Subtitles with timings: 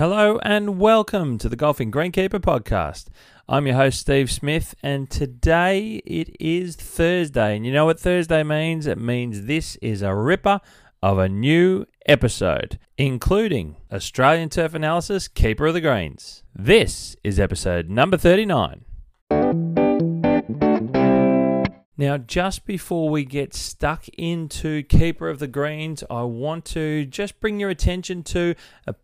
[0.00, 3.08] Hello and welcome to the Golfing Greenkeeper podcast.
[3.46, 7.54] I'm your host, Steve Smith, and today it is Thursday.
[7.54, 8.86] And you know what Thursday means?
[8.86, 10.62] It means this is a ripper
[11.02, 16.44] of a new episode, including Australian Turf Analysis Keeper of the Greens.
[16.54, 18.86] This is episode number 39.
[22.00, 27.38] Now, just before we get stuck into Keeper of the Greens, I want to just
[27.40, 28.54] bring your attention to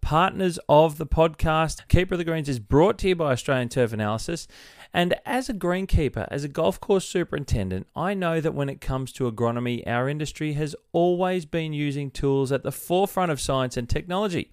[0.01, 1.87] partners of the podcast.
[1.89, 4.49] Keeper of the Greens is brought to you by Australian Turf Analysis.
[4.95, 9.13] And as a greenkeeper, as a golf course superintendent, I know that when it comes
[9.13, 13.91] to agronomy, our industry has always been using tools at the forefront of science and
[13.91, 14.53] technology.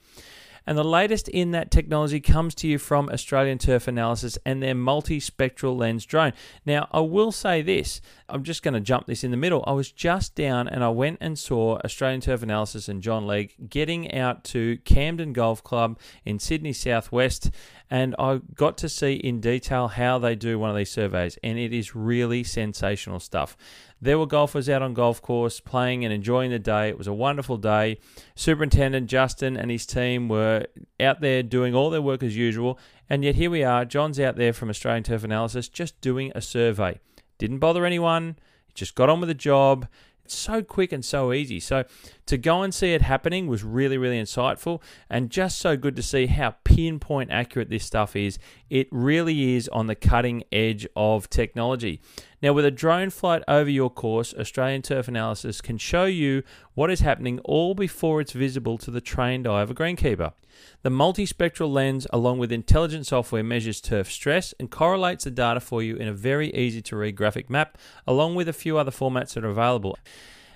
[0.66, 4.76] And the latest in that technology comes to you from Australian Turf Analysis and their
[4.76, 6.34] multispectral lens drone.
[6.66, 9.64] Now, I will say this I'm just going to jump this in the middle.
[9.68, 13.70] I was just down and I went and saw Australian Turf Analysis and John Legg
[13.70, 17.52] getting out to Camden Golf Club in Sydney Southwest.
[17.90, 21.60] And I got to see in detail how they do one of these surveys, and
[21.60, 23.56] it is really sensational stuff.
[24.04, 26.90] There were golfers out on golf course playing and enjoying the day.
[26.90, 28.00] It was a wonderful day.
[28.36, 30.66] Superintendent Justin and his team were
[31.00, 32.78] out there doing all their work as usual.
[33.10, 33.86] And yet here we are.
[33.86, 37.00] John's out there from Australian Turf Analysis just doing a survey.
[37.38, 38.36] Didn't bother anyone.
[38.74, 39.88] Just got on with the job.
[40.26, 41.60] It's so quick and so easy.
[41.60, 41.86] So
[42.26, 46.04] to go and see it happening was really, really insightful and just so good to
[46.04, 48.40] see how pinpoint accurate this stuff is.
[48.70, 52.02] It really is on the cutting edge of technology.
[52.44, 56.92] Now, with a drone flight over your course, Australian Turf Analysis can show you what
[56.92, 60.34] is happening all before it's visible to the trained eye of a greenkeeper.
[60.82, 65.82] The multispectral lens, along with intelligent software, measures turf stress and correlates the data for
[65.82, 69.36] you in a very easy to read graphic map, along with a few other formats
[69.36, 69.98] that are available.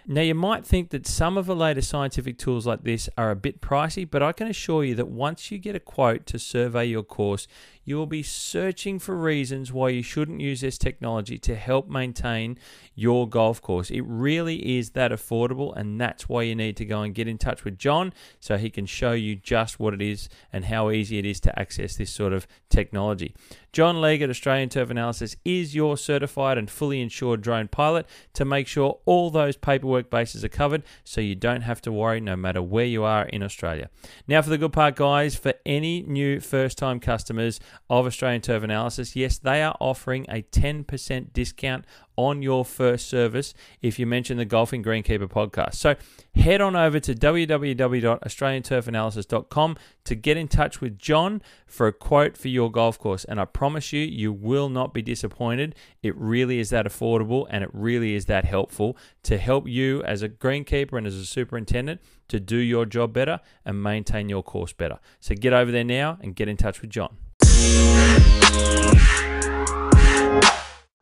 [0.09, 3.35] Now, you might think that some of the latest scientific tools like this are a
[3.35, 6.85] bit pricey, but I can assure you that once you get a quote to survey
[6.85, 7.45] your course,
[7.87, 12.59] you will be searching for reasons why you shouldn't use this technology to help maintain
[12.95, 13.89] your golf course.
[13.89, 17.37] It really is that affordable, and that's why you need to go and get in
[17.37, 18.11] touch with John
[18.41, 21.57] so he can show you just what it is and how easy it is to
[21.57, 23.33] access this sort of technology.
[23.71, 28.43] John Legg at Australian Turf Analysis is your certified and fully insured drone pilot to
[28.43, 32.35] make sure all those paperwork bases are covered so you don't have to worry no
[32.35, 33.89] matter where you are in Australia.
[34.27, 38.63] Now, for the good part, guys, for any new first time customers, of Australian Turf
[38.63, 41.85] Analysis, yes, they are offering a 10% discount
[42.17, 45.75] on your first service if you mention the Golfing Greenkeeper podcast.
[45.75, 45.95] So
[46.35, 52.47] head on over to www.australianturfanalysis.com to get in touch with John for a quote for
[52.47, 53.23] your golf course.
[53.25, 55.75] And I promise you, you will not be disappointed.
[56.01, 60.21] It really is that affordable and it really is that helpful to help you as
[60.23, 64.73] a greenkeeper and as a superintendent to do your job better and maintain your course
[64.73, 64.97] better.
[65.19, 67.15] So get over there now and get in touch with John.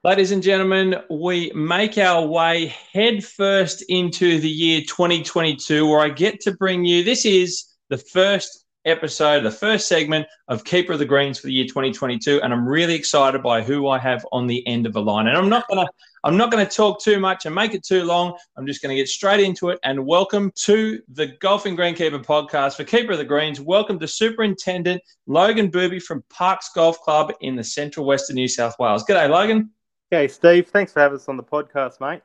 [0.05, 6.39] Ladies and gentlemen, we make our way headfirst into the year 2022, where I get
[6.41, 11.05] to bring you this is the first episode, the first segment of Keeper of the
[11.05, 14.65] Greens for the year 2022, and I'm really excited by who I have on the
[14.67, 15.25] end of the line.
[15.25, 15.87] And I'm not gonna
[16.25, 18.35] I'm not gonna talk too much and make it too long.
[18.57, 19.77] I'm just gonna get straight into it.
[19.83, 23.61] And welcome to the Golfing Greenkeeper podcast for Keeper of the Greens.
[23.61, 28.73] Welcome to Superintendent Logan Booby from Parkes Golf Club in the Central Western New South
[28.79, 29.05] Wales.
[29.05, 29.69] G'day, Logan.
[30.09, 30.67] Hey, Steve.
[30.69, 32.23] Thanks for having us on the podcast, mate.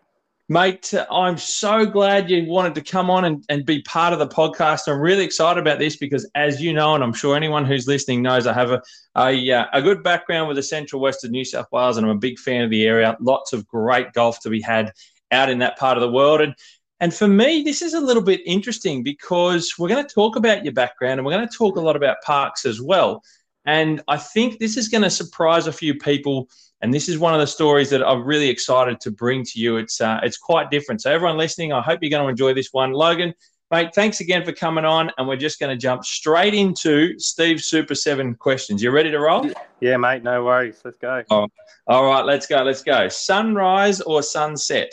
[0.53, 4.27] Mate, I'm so glad you wanted to come on and, and be part of the
[4.27, 4.88] podcast.
[4.88, 8.21] I'm really excited about this because, as you know, and I'm sure anyone who's listening
[8.21, 8.83] knows, I have a,
[9.16, 12.16] a, uh, a good background with the central west of New South Wales and I'm
[12.16, 13.16] a big fan of the area.
[13.21, 14.91] Lots of great golf to be had
[15.31, 16.41] out in that part of the world.
[16.41, 16.56] And,
[16.99, 20.65] and for me, this is a little bit interesting because we're going to talk about
[20.65, 23.22] your background and we're going to talk a lot about Parkes as well.
[23.66, 26.48] And I think this is going to surprise a few people
[26.82, 29.76] and this is one of the stories that I'm really excited to bring to you.
[29.76, 31.03] It's uh, it's quite different.
[31.03, 32.93] So everyone listening, I hope you're going to enjoy this one.
[32.93, 33.34] Logan,
[33.71, 37.66] mate, thanks again for coming on, and we're just going to jump straight into Steve's
[37.66, 38.83] Super Seven questions.
[38.83, 39.51] You ready to roll?
[39.80, 40.22] Yeah, mate.
[40.22, 40.80] No worries.
[40.84, 41.22] Let's go.
[41.30, 41.48] Oh,
[41.86, 42.63] all right, let's go.
[42.63, 43.09] Let's go.
[43.09, 44.92] Sunrise or sunset?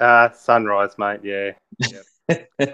[0.00, 1.20] Uh, sunrise, mate.
[1.22, 1.52] Yeah.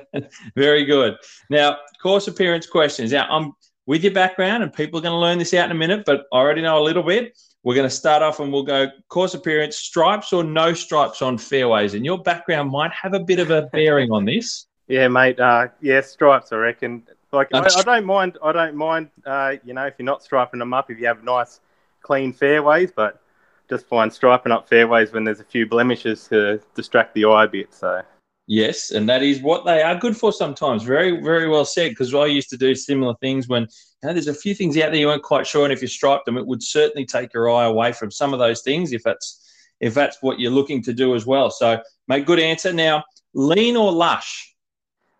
[0.56, 1.16] Very good.
[1.50, 3.12] Now, course appearance questions.
[3.12, 3.52] Now, I'm
[3.86, 6.26] with your background, and people are going to learn this out in a minute, but
[6.32, 7.36] I already know a little bit.
[7.64, 11.38] We're going to start off and we'll go course appearance, stripes or no stripes on
[11.38, 11.94] fairways.
[11.94, 14.66] And your background might have a bit of a bearing on this.
[14.88, 15.38] Yeah, mate.
[15.38, 16.52] Uh, yeah, stripes.
[16.52, 17.04] I reckon.
[17.30, 18.36] Like I, I don't mind.
[18.42, 19.10] I don't mind.
[19.24, 21.60] Uh, you know, if you're not striping them up, if you have nice,
[22.02, 23.22] clean fairways, but
[23.70, 27.48] just find striping up fairways when there's a few blemishes to distract the eye a
[27.48, 27.72] bit.
[27.72, 28.02] So
[28.46, 30.82] Yes, and that is what they are good for sometimes.
[30.82, 31.90] Very, very well said.
[31.90, 33.68] Because I used to do similar things when you
[34.08, 36.26] know, there's a few things out there you weren't quite sure, and if you striped
[36.26, 39.38] them, it would certainly take your eye away from some of those things if that's
[39.80, 41.50] if that's what you're looking to do as well.
[41.50, 42.72] So, mate, good answer.
[42.72, 43.04] Now,
[43.34, 44.54] lean or lush?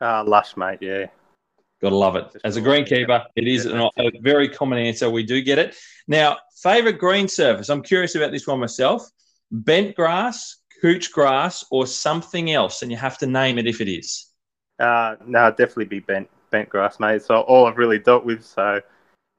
[0.00, 0.78] Uh, lush, mate.
[0.80, 1.06] Yeah.
[1.80, 2.36] Gotta love it.
[2.44, 3.90] As a greenkeeper, it is a
[4.20, 5.10] very common answer.
[5.10, 5.74] We do get it.
[6.06, 7.68] Now, favorite green surface?
[7.68, 9.08] I'm curious about this one myself.
[9.50, 13.88] Bent grass, couch grass, or something else, and you have to name it if it
[13.88, 14.26] is.
[14.78, 17.22] Uh, no, definitely be bent bent grass, mate.
[17.22, 18.44] So all I've really dealt with.
[18.44, 18.80] So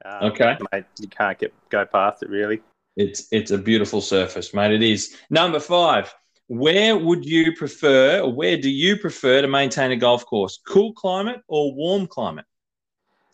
[0.06, 2.62] um, okay, mate, you can't get go past it really.
[2.96, 4.72] It's it's a beautiful surface, mate.
[4.72, 5.18] It is.
[5.30, 6.14] Number five.
[6.48, 10.60] Where would you prefer, or where do you prefer to maintain a golf course?
[10.68, 12.46] Cool climate or warm climate?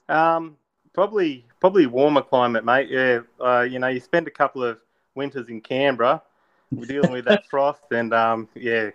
[0.08, 0.58] Um,
[0.94, 2.88] probably probably warmer climate, mate.
[2.90, 4.80] Yeah, uh, you know, you spend a couple of
[5.16, 6.22] winters in Canberra,
[6.72, 8.90] we're dealing with that frost, and um, yeah,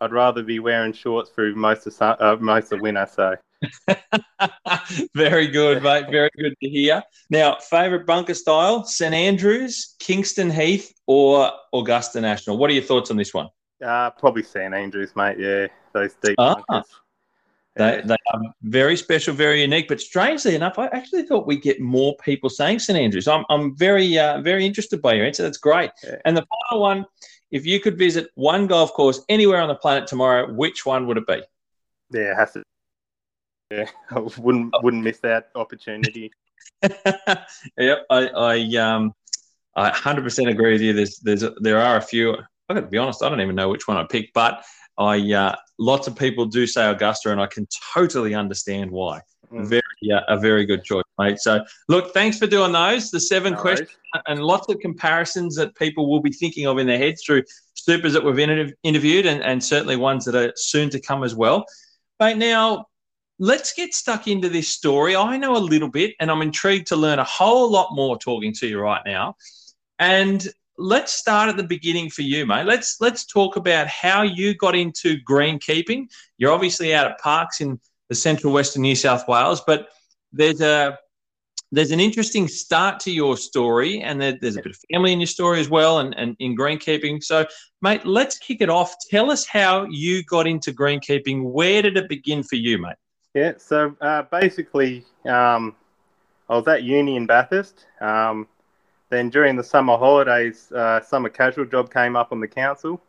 [0.00, 3.08] I'd rather be wearing shorts through most of uh, most of winter.
[3.12, 3.36] So.
[5.14, 6.06] Very good, mate.
[6.10, 7.00] Very good to hear.
[7.30, 12.58] Now, favourite bunker style: St Andrews, Kingston Heath, or Augusta National.
[12.58, 13.48] What are your thoughts on this one?
[13.84, 15.38] Uh, probably St Andrews, mate.
[15.38, 16.90] Yeah, those deep ah, bunkers.
[17.76, 19.88] They, they are very special, very unique.
[19.88, 23.26] But strangely enough, I actually thought we'd get more people saying St Andrews.
[23.26, 25.42] I'm, I'm very, uh, very interested by your answer.
[25.42, 25.90] That's great.
[26.04, 26.16] Yeah.
[26.24, 27.06] And the final one,
[27.50, 31.16] if you could visit one golf course anywhere on the planet tomorrow, which one would
[31.16, 31.42] it be?
[32.10, 32.62] Yeah, it has to.
[33.70, 36.30] Yeah, I wouldn't wouldn't miss that opportunity.
[36.82, 39.14] yep, I, I um,
[39.74, 40.92] I 100% agree with you.
[40.92, 42.34] There's, there's, there are a few.
[42.68, 44.64] I got to be honest, I don't even know which one I picked, but
[44.98, 49.20] I uh, lots of people do say Augusta, and I can totally understand why.
[49.52, 49.66] Mm.
[49.66, 49.82] Very
[50.14, 51.38] uh, a very good choice, mate.
[51.38, 53.10] So look, thanks for doing those.
[53.10, 53.90] The seven no questions
[54.26, 57.42] and lots of comparisons that people will be thinking of in their heads through
[57.74, 61.34] supers that we've inter- interviewed, and, and certainly ones that are soon to come as
[61.34, 61.64] well.
[62.20, 62.86] Mate, now
[63.38, 65.16] let's get stuck into this story.
[65.16, 68.52] I know a little bit, and I'm intrigued to learn a whole lot more talking
[68.54, 69.36] to you right now.
[69.98, 70.46] And
[70.78, 72.66] let's start at the beginning for you, mate.
[72.66, 76.08] Let's let's talk about how you got into greenkeeping.
[76.38, 79.88] You're obviously out at Parkes in the central western New South Wales, but
[80.32, 80.98] there's a
[81.72, 85.20] there's an interesting start to your story, and there, there's a bit of family in
[85.20, 87.24] your story as well, and, and in greenkeeping.
[87.24, 87.46] So,
[87.80, 88.94] mate, let's kick it off.
[89.10, 91.50] Tell us how you got into greenkeeping.
[91.50, 92.96] Where did it begin for you, mate?
[93.34, 95.74] Yeah, so uh, basically, um,
[96.50, 97.86] I was at uni in Bathurst.
[98.02, 98.46] Um,
[99.12, 103.00] then during the summer holidays, uh, summer casual job came up on the council.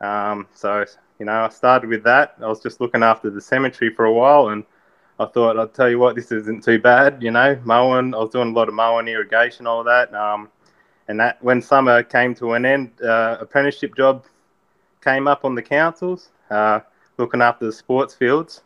[0.00, 0.84] Um, so,
[1.20, 2.34] you know, I started with that.
[2.42, 4.64] I was just looking after the cemetery for a while and
[5.20, 8.14] I thought, I'll tell you what, this isn't too bad, you know, mowing.
[8.14, 10.12] I was doing a lot of mowing, irrigation, all that.
[10.12, 10.48] Um,
[11.06, 14.24] and that when summer came to an end, uh, apprenticeship job
[15.04, 16.80] came up on the councils, uh,
[17.16, 18.62] looking after the sports fields,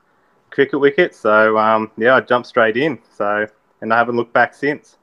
[0.49, 1.19] cricket wickets.
[1.19, 2.99] So, um, yeah, I jumped straight in.
[3.15, 3.47] So,
[3.83, 4.97] and I haven't looked back since.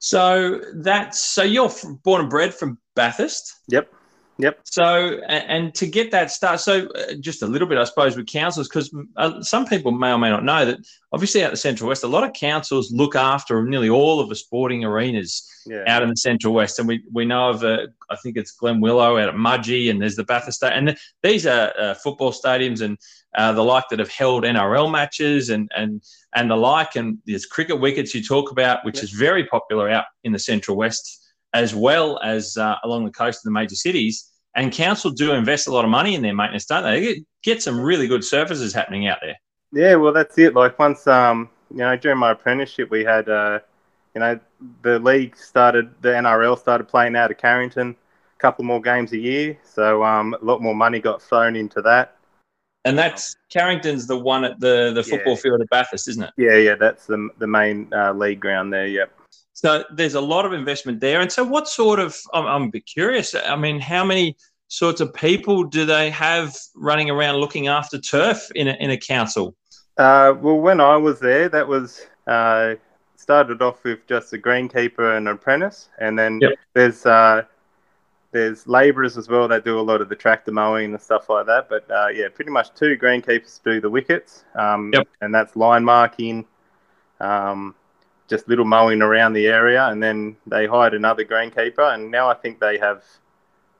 [0.00, 1.70] So that's so you're
[2.02, 3.54] born and bred from Bathurst.
[3.68, 3.92] Yep.
[4.42, 4.60] Yep.
[4.64, 8.26] So, and to get that start, so uh, just a little bit, I suppose, with
[8.26, 10.78] councils, because uh, some people may or may not know that
[11.12, 14.34] obviously out the Central West, a lot of councils look after nearly all of the
[14.34, 15.84] sporting arenas yeah.
[15.86, 16.78] out in the Central West.
[16.78, 20.16] And we, we know of, uh, I think it's Glenwillow out at Mudgee, and there's
[20.16, 20.62] the Bathurst.
[20.62, 22.98] And these are uh, football stadiums and
[23.36, 26.02] uh, the like that have held NRL matches and, and,
[26.34, 26.96] and the like.
[26.96, 30.76] And there's cricket wickets you talk about, which is very popular out in the Central
[30.76, 31.18] West
[31.52, 34.29] as well as uh, along the coast of the major cities.
[34.54, 37.00] And council do invest a lot of money in their maintenance, don't they?
[37.00, 39.36] They get some really good surfaces happening out there.
[39.72, 40.54] Yeah, well, that's it.
[40.54, 43.60] Like once, um, you know, during my apprenticeship, we had, uh,
[44.14, 44.40] you know,
[44.82, 49.18] the league started, the NRL started playing out of Carrington, a couple more games a
[49.18, 52.16] year, so um, a lot more money got thrown into that.
[52.84, 55.40] And that's Carrington's the one at the the football yeah.
[55.40, 56.30] field at Bathurst, isn't it?
[56.38, 58.86] Yeah, yeah, that's the the main uh, league ground there.
[58.86, 59.19] Yep.
[59.60, 61.20] So there's a lot of investment there.
[61.20, 63.34] And so, what sort of, I'm, I'm a bit curious.
[63.34, 64.34] I mean, how many
[64.68, 68.96] sorts of people do they have running around looking after turf in a, in a
[68.96, 69.54] council?
[69.98, 72.76] Uh, well, when I was there, that was uh,
[73.16, 76.52] started off with just a greenkeeper and an apprentice, and then yep.
[76.72, 77.42] there's uh,
[78.32, 81.44] there's labourers as well that do a lot of the tractor mowing and stuff like
[81.44, 81.68] that.
[81.68, 85.06] But uh, yeah, pretty much two greenkeepers do the wickets, um, yep.
[85.20, 86.46] and that's line marking,
[87.20, 87.74] um,
[88.30, 92.34] just little mowing around the area, and then they hired another greenkeeper, and now I
[92.34, 93.02] think they have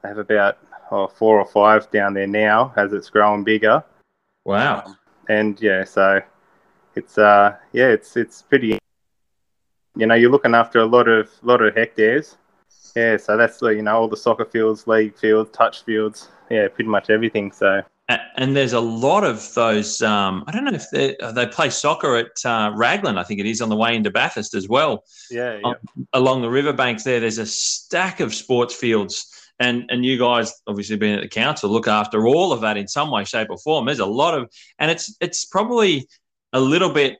[0.03, 0.59] they have about
[0.91, 3.85] oh, four or five down there now as it's growing bigger.
[4.45, 4.97] Wow!
[5.29, 6.21] And yeah, so
[6.97, 8.79] it's uh yeah, it's it's pretty.
[9.97, 12.37] You know, you're looking after a lot of lot of hectares.
[12.97, 16.29] Yeah, so that's you know all the soccer fields, league fields, touch fields.
[16.51, 17.53] Yeah, pretty much everything.
[17.53, 17.83] So
[18.37, 20.03] and there's a lot of those.
[20.03, 23.19] Um, I don't know if they they play soccer at uh, Raglan.
[23.19, 25.05] I think it is on the way into Bathurst as well.
[25.31, 25.69] Yeah, yeah.
[25.69, 25.77] Um,
[26.13, 29.27] along the riverbanks there, there's a stack of sports fields,
[29.59, 32.89] and and you guys obviously being at the council look after all of that in
[32.89, 33.87] some way, shape, or form.
[33.87, 36.09] There's a lot of, and it's it's probably
[36.53, 37.19] a little bit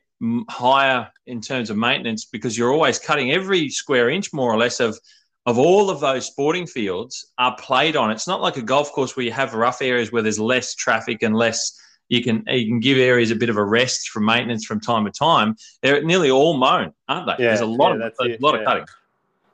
[0.49, 4.79] higher in terms of maintenance because you're always cutting every square inch more or less
[4.79, 4.97] of
[5.45, 8.11] of all of those sporting fields are played on.
[8.11, 11.23] It's not like a golf course where you have rough areas where there's less traffic
[11.23, 11.79] and less.
[12.09, 15.05] You can you can give areas a bit of a rest from maintenance from time
[15.05, 15.55] to time.
[15.81, 17.43] They're nearly all mown, aren't they?
[17.43, 18.59] Yeah, there's a lot yeah, of a lot yeah.
[18.59, 18.85] of cutting.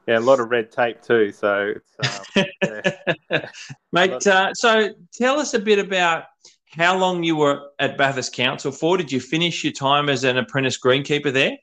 [0.07, 1.31] Yeah, a lot of red tape too.
[1.31, 2.45] So, um,
[3.91, 4.25] mate.
[4.25, 6.23] Uh, so, tell us a bit about
[6.69, 8.97] how long you were at Bathurst Council for.
[8.97, 11.57] Did you finish your time as an apprentice greenkeeper there?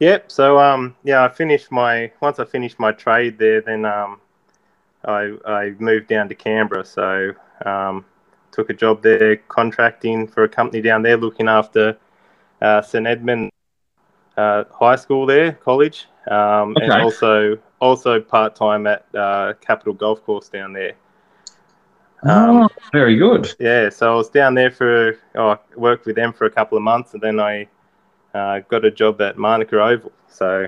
[0.00, 0.30] Yep.
[0.30, 4.20] So um, yeah, I finished my once I finished my trade there, then um,
[5.04, 6.84] I I moved down to Canberra.
[6.84, 7.32] So
[7.64, 8.04] um,
[8.50, 11.96] took a job there contracting for a company down there looking after
[12.60, 13.50] uh, St Edmund
[14.36, 16.84] uh, High School there, college, um, okay.
[16.84, 20.94] and also also part time at uh, Capital Golf Course down there.
[22.22, 23.54] Um, oh, very good.
[23.60, 26.78] Yeah, so I was down there for oh, I worked with them for a couple
[26.78, 27.68] of months, and then I
[28.34, 30.12] uh, got a job at Manuka Oval.
[30.28, 30.66] So,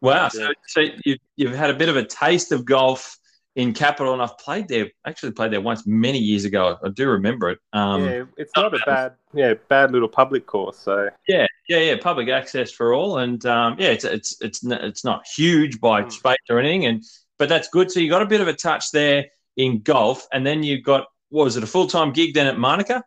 [0.00, 0.28] wow.
[0.28, 3.18] So, so you, you've had a bit of a taste of golf
[3.54, 4.90] in Capital, and I've played there.
[5.06, 6.78] Actually, played there once many years ago.
[6.84, 7.58] I do remember it.
[7.72, 10.78] Um, yeah, it's not a bad, yeah, bad little public course.
[10.78, 15.04] So yeah, yeah, yeah, public access for all, and um, yeah, it's it's it's it's
[15.04, 16.12] not huge by mm.
[16.12, 17.02] space or anything, and
[17.38, 17.90] but that's good.
[17.90, 21.06] So you got a bit of a touch there in golf, and then you got
[21.28, 23.04] what was it a full time gig then at Manuka?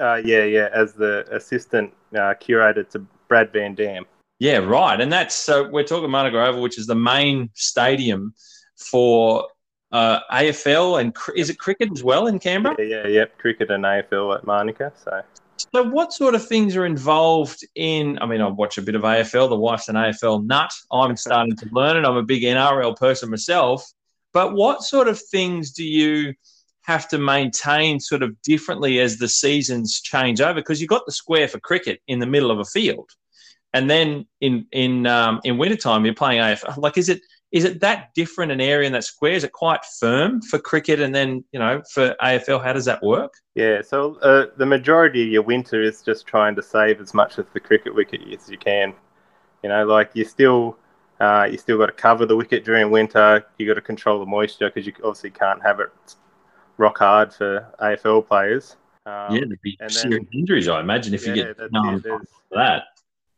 [0.00, 4.04] Uh, yeah, yeah, as the assistant uh, curator to Brad Van Dam.
[4.38, 5.00] Yeah, right.
[5.00, 8.34] And that's so we're talking Manuka Oval, which is the main stadium
[8.76, 9.48] for
[9.90, 12.76] uh, AFL and is it cricket as well in Canberra?
[12.78, 13.38] Yeah, yeah, yep.
[13.38, 14.92] Cricket and AFL at Manuka.
[15.02, 15.22] So.
[15.74, 18.18] So, what sort of things are involved in?
[18.20, 19.48] I mean, I watch a bit of AFL.
[19.48, 20.70] The wife's an AFL nut.
[20.92, 22.06] I'm starting to learn it.
[22.06, 23.84] I'm a big NRL person myself.
[24.32, 26.34] But what sort of things do you
[26.88, 30.54] have to maintain sort of differently as the seasons change over?
[30.54, 33.10] Because you've got the square for cricket in the middle of a field
[33.74, 36.78] and then in in um, in wintertime you're playing AFL.
[36.78, 37.20] Like, is it
[37.52, 39.32] is it that different an area in that square?
[39.32, 42.62] Is it quite firm for cricket, and then you know for AFL?
[42.62, 43.34] How does that work?
[43.54, 47.38] Yeah, so uh, the majority of your winter is just trying to save as much
[47.38, 48.94] of the cricket wicket as you can.
[49.62, 50.78] You know, like you still.
[51.20, 53.44] Uh, you still got to cover the wicket during winter.
[53.58, 55.90] You got to control the moisture because you obviously can't have it
[56.78, 58.76] rock hard for AFL players.
[59.06, 62.82] Um, yeah, there'd be serious then, injuries, I imagine, if yeah, you get that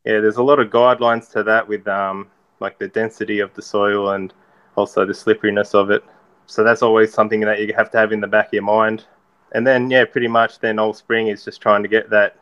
[0.04, 2.28] yeah, there's a lot of guidelines to that with um,
[2.60, 4.32] like the density of the soil and
[4.76, 6.02] also the slipperiness of it.
[6.46, 9.04] So that's always something that you have to have in the back of your mind.
[9.52, 12.36] And then, yeah, pretty much then all spring is just trying to get that,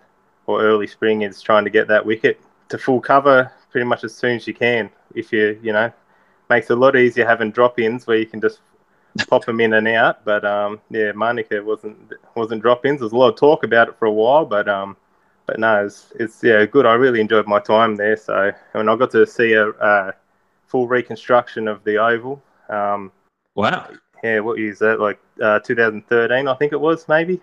[0.46, 4.14] or early spring is trying to get that wicket to full cover pretty much as
[4.14, 4.90] soon as you can.
[5.14, 5.92] If you, you know,
[6.48, 8.60] makes it a lot easier having drop-ins where you can just
[9.28, 10.24] pop them in and out.
[10.24, 13.00] But um, yeah, Manuka wasn't wasn't drop-ins.
[13.00, 14.96] There's a lot of talk about it for a while, but um,
[15.46, 16.86] but no, it's, it's yeah good.
[16.86, 18.16] I really enjoyed my time there.
[18.16, 20.14] So I and I got to see a, a
[20.66, 22.42] full reconstruction of the oval.
[22.68, 23.10] Um,
[23.54, 23.88] wow.
[24.22, 25.00] Yeah, what year is that?
[25.00, 27.40] Like uh, 2013, I think it was maybe.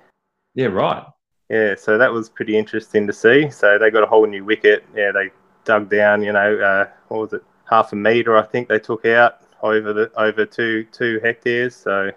[0.56, 1.06] Yeah, right.
[1.50, 3.50] Yeah, so that was pretty interesting to see.
[3.50, 4.84] So they got a whole new wicket.
[4.96, 5.30] Yeah, they
[5.64, 6.24] dug down.
[6.24, 7.44] You know, uh, what was it?
[7.70, 11.76] Half a meter, I think they took out over the over two two hectares.
[11.76, 12.12] So.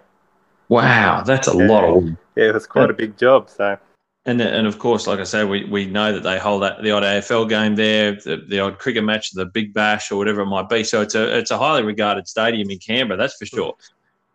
[0.67, 2.03] Wow, that's a yeah, lot of.
[2.35, 3.49] Yeah, it was quite a big job.
[3.49, 3.77] So.
[4.25, 6.91] And, and of course, like I say, we, we know that they hold that the
[6.91, 10.45] odd AFL game there, the, the odd cricket match, the Big Bash, or whatever it
[10.45, 10.83] might be.
[10.83, 13.73] So it's a it's a highly regarded stadium in Canberra, that's for sure.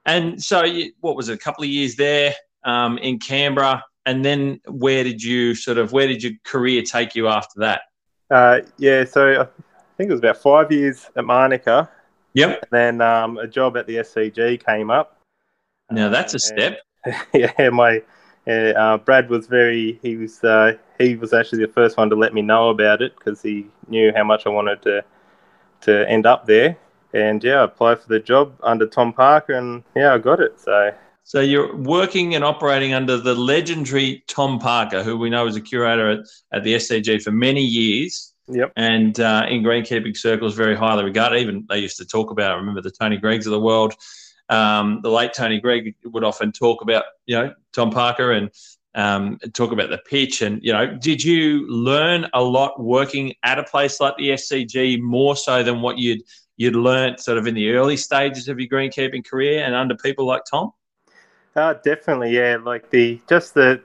[0.07, 0.65] And so,
[1.01, 1.35] what was it?
[1.35, 2.35] A couple of years there
[2.65, 7.15] um, in Canberra, and then where did you sort of where did your career take
[7.15, 7.83] you after that?
[8.31, 9.47] Uh, yeah, so I
[9.97, 11.89] think it was about five years at Manuka.
[12.35, 12.63] Yep.
[12.63, 15.19] And then um, a job at the SCG came up.
[15.91, 16.81] Now that's a step.
[17.35, 18.03] yeah, my
[18.47, 22.35] uh, Brad was very he was uh, he was actually the first one to let
[22.35, 25.05] me know about it because he knew how much I wanted to
[25.83, 26.77] to end up there.
[27.13, 30.61] And yeah, I applied for the job under Tom Parker, and yeah, I got it.
[30.61, 30.93] So.
[31.27, 35.61] So you're working and operating under the legendary Tom Parker, who we know is a
[35.63, 36.19] curator at,
[36.53, 38.34] at the SCG for many years.
[38.49, 38.73] Yep.
[38.77, 41.41] And uh, in greenkeeping circles, very highly regarded.
[41.41, 42.53] Even they used to talk about.
[42.53, 43.95] I remember the Tony Greigs of the world
[44.49, 48.51] um, the late Tony Greig would often talk about, you know, Tom Parker and
[48.95, 50.43] um, talk about the pitch.
[50.43, 55.01] And, you know, did you learn a lot working at a place like the SCG
[55.01, 56.23] more so than what you'd
[56.57, 60.25] you'd learnt sort of in the early stages of your greenkeeping career and under people
[60.25, 60.71] like Tom?
[61.57, 62.59] Uh, definitely, yeah.
[62.63, 63.83] Like the just the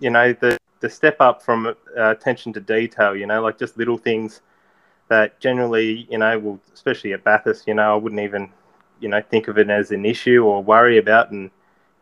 [0.00, 3.14] you know, the the step up from uh, attention to detail.
[3.14, 4.40] You know, like just little things
[5.08, 8.50] that generally, you know, well, especially at Bathurst, you know, I wouldn't even,
[9.00, 11.30] you know, think of it as an issue or worry about.
[11.30, 11.50] And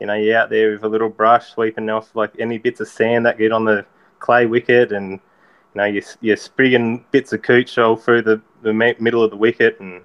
[0.01, 2.89] you know, you're out there with a little brush sweeping off like any bits of
[2.89, 3.85] sand that get on the
[4.21, 5.19] clay wicket, and you
[5.75, 9.81] know, you're, you're sprigging bits of cooch all through the the middle of the wicket,
[9.81, 10.03] and you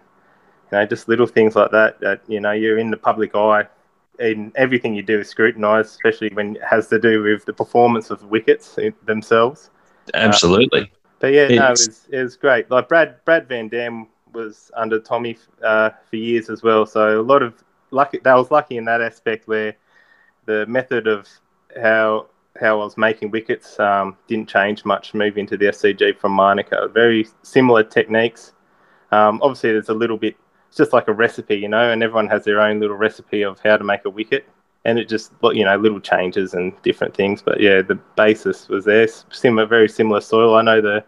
[0.71, 1.99] know, just little things like that.
[1.99, 3.67] That you know, you're in the public eye
[4.19, 8.09] and everything you do is scrutinised, especially when it has to do with the performance
[8.09, 9.69] of the wickets themselves.
[10.13, 10.81] Absolutely.
[10.81, 10.87] Um,
[11.19, 11.55] but yeah, it's...
[11.55, 12.69] no, it was, it was great.
[12.69, 17.23] Like Brad Brad Van Dam was under Tommy uh, for years as well, so a
[17.23, 18.19] lot of lucky.
[18.23, 19.75] That was lucky in that aspect where
[20.45, 21.27] the method of
[21.81, 22.27] how
[22.59, 26.87] how I was making wickets um, didn't change much moving to the SCG from Manuka.
[26.93, 28.53] Very similar techniques.
[29.11, 30.35] Um, obviously, there's a little bit
[30.73, 33.59] it's just like a recipe, you know, and everyone has their own little recipe of
[33.63, 34.49] how to make a wicket.
[34.85, 37.43] And it just, you know, little changes and different things.
[37.43, 39.07] But yeah, the basis was there.
[39.07, 40.55] Similar, very similar soil.
[40.55, 41.05] I know the,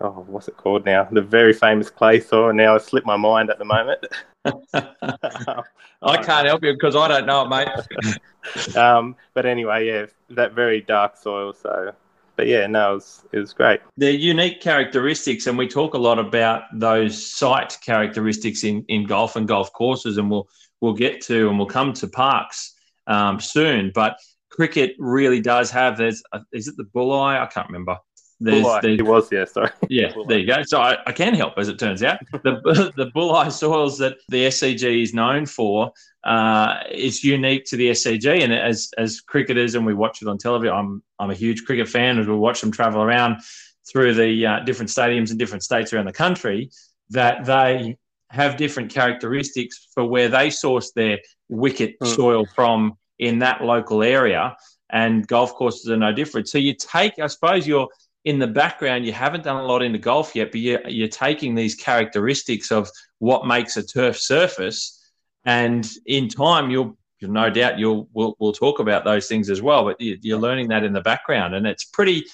[0.00, 1.06] oh, what's it called now?
[1.12, 2.54] The very famous clay soil.
[2.54, 4.06] Now I slipped my mind at the moment.
[4.72, 8.76] I can't help you because I don't know it, mate.
[8.78, 11.52] um, but anyway, yeah, that very dark soil.
[11.52, 11.92] So
[12.36, 13.80] but yeah, no, it was, it was great.
[13.96, 19.36] The unique characteristics, and we talk a lot about those site characteristics in, in golf
[19.36, 20.48] and golf courses, and we'll
[20.80, 22.74] we'll get to and we'll come to Parkes
[23.06, 23.92] um, soon.
[23.94, 24.18] But
[24.50, 25.96] cricket really does have.
[25.96, 26.22] There's
[26.52, 27.40] is it the Bulli?
[27.40, 27.98] I can't remember.
[28.40, 29.70] There's the, it was, yeah, sorry.
[29.88, 30.62] Yeah, there you go.
[30.64, 32.18] So I, I, can help, as it turns out.
[32.32, 35.92] The the Bulli soils that the SCG is known for
[36.24, 40.38] uh, is unique to the SCG, and as as cricketers, and we watch it on
[40.38, 40.74] television.
[40.74, 43.42] I'm I'm a huge cricket fan, as we watch them travel around
[43.90, 46.70] through the uh, different stadiums in different states around the country.
[47.10, 47.98] That they
[48.30, 52.14] have different characteristics for where they source their wicket mm.
[52.14, 54.56] soil from in that local area,
[54.90, 56.48] and golf courses are no different.
[56.48, 57.88] So you take, I suppose, you're
[58.24, 61.54] in the background, you haven't done a lot into golf yet, but you're, you're taking
[61.54, 62.88] these characteristics of
[63.18, 65.03] what makes a turf surface,
[65.44, 69.84] and in time, you'll no doubt you'll we'll, we'll talk about those things as well.
[69.84, 72.26] But you're learning that in the background, and it's pretty.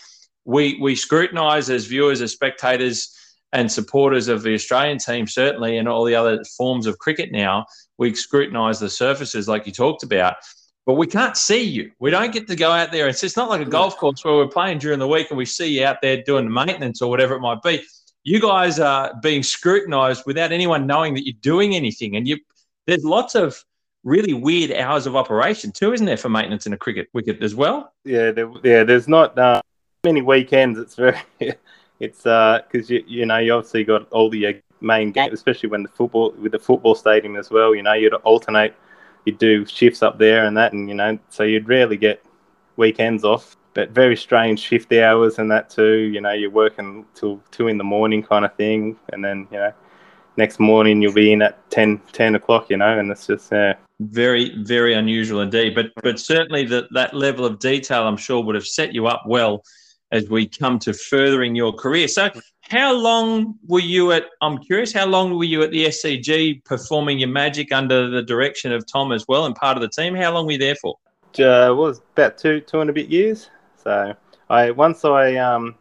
[0.45, 3.15] We we scrutinise as viewers, as spectators,
[3.53, 7.67] and supporters of the Australian team certainly, and all the other forms of cricket now.
[7.99, 10.37] We scrutinise the surfaces like you talked about
[10.87, 11.93] but we can't see you.
[11.99, 13.07] We don't get to go out there.
[13.07, 15.79] It's, not like a golf course where we're playing during the week and we see
[15.79, 17.85] you out there doing the maintenance or whatever it might be.
[18.25, 22.17] You guys are being scrutinised without anyone knowing that you're doing anything.
[22.17, 22.39] And you,
[22.91, 23.65] there's lots of
[24.03, 27.55] really weird hours of operation too, isn't there, for maintenance in a cricket wicket as
[27.55, 27.93] well?
[28.05, 28.85] Yeah, there, yeah.
[28.85, 29.63] There's not uh,
[30.05, 30.79] many weekends.
[30.79, 31.19] It's very,
[32.01, 35.69] it's because uh, you you know you obviously got all the uh, main games, especially
[35.69, 37.75] when the football with the football stadium as well.
[37.75, 38.75] You know you'd alternate
[39.25, 42.25] you'd do shifts up there and that, and you know, so you'd rarely get
[42.77, 43.57] weekends off.
[43.73, 46.11] But very strange shift hours and that too.
[46.13, 49.59] You know, you're working till two in the morning kind of thing, and then you
[49.59, 49.73] know,
[50.41, 52.71] next morning you'll be in at 10, 10 o'clock.
[52.71, 53.75] You know, and it's just yeah.
[54.01, 55.75] Very, very unusual indeed.
[55.75, 59.25] But but certainly that that level of detail, I'm sure, would have set you up
[59.27, 59.63] well
[60.11, 62.09] as we come to furthering your career.
[62.09, 62.31] So
[62.63, 64.25] how long were you at?
[64.41, 64.93] I'm curious.
[64.93, 69.13] How long were you at the SCG performing your magic under the direction of Tom
[69.13, 70.15] as well and part of the team?
[70.15, 70.97] How long were you there for?
[71.39, 73.51] Uh, was about two two and a bit years.
[73.85, 74.15] So
[74.49, 75.75] I once I um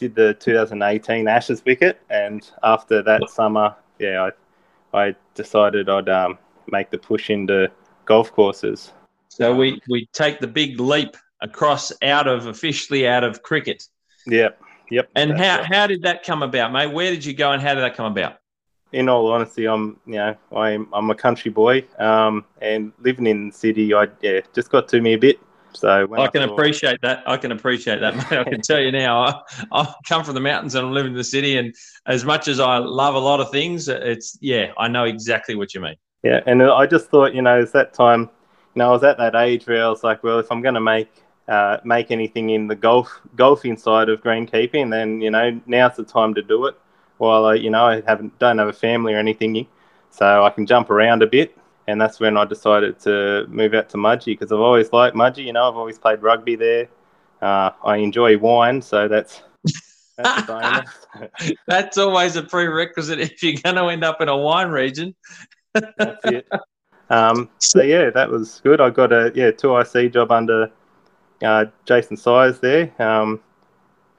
[0.00, 4.30] did the 2018 Ashes wicket, and after that summer, yeah,
[4.94, 6.38] I I decided I'd um
[6.70, 7.70] make the push into
[8.06, 8.92] golf courses.
[9.28, 13.86] So we we take the big leap across out of officially out of cricket.
[14.26, 14.50] Yeah.
[14.90, 15.10] Yep.
[15.14, 15.66] And how, right.
[15.66, 16.92] how did that come about, mate?
[16.92, 18.38] Where did you go and how did that come about?
[18.92, 23.50] In all honesty, I'm you know I'm I'm a country boy, um, and living in
[23.50, 25.38] the city, I yeah just got to me a bit.
[25.72, 27.22] So I can I appreciate that.
[27.26, 28.32] I can appreciate that, mate.
[28.32, 29.22] I can tell you now.
[29.22, 29.40] I,
[29.72, 31.74] I come from the mountains and I'm living in the city, and
[32.06, 35.74] as much as I love a lot of things, it's yeah, I know exactly what
[35.74, 35.96] you mean.
[36.22, 38.28] Yeah, and I just thought, you know, it's that time.
[38.74, 40.74] You know, I was at that age where I was like, well, if I'm going
[40.74, 41.10] to make
[41.48, 46.04] uh, make anything in the golf golfing side of greenkeeping, then you know now's the
[46.04, 46.76] time to do it.
[47.18, 49.66] While I, you know, I haven't don't have a family or anything,
[50.10, 51.56] so I can jump around a bit.
[51.90, 55.44] And that's when I decided to move out to Mudgee because I've always liked Mudgee.
[55.44, 56.88] You know, I've always played rugby there.
[57.42, 59.42] Uh, I enjoy wine, so that's
[60.16, 60.90] that's,
[61.66, 65.14] that's always a prerequisite if you're going to end up in a wine region.
[65.74, 66.46] that's it.
[67.08, 68.80] Um, so yeah, that was good.
[68.80, 70.70] I got a yeah two IC job under
[71.42, 72.92] uh, Jason Size there.
[73.02, 73.40] Um,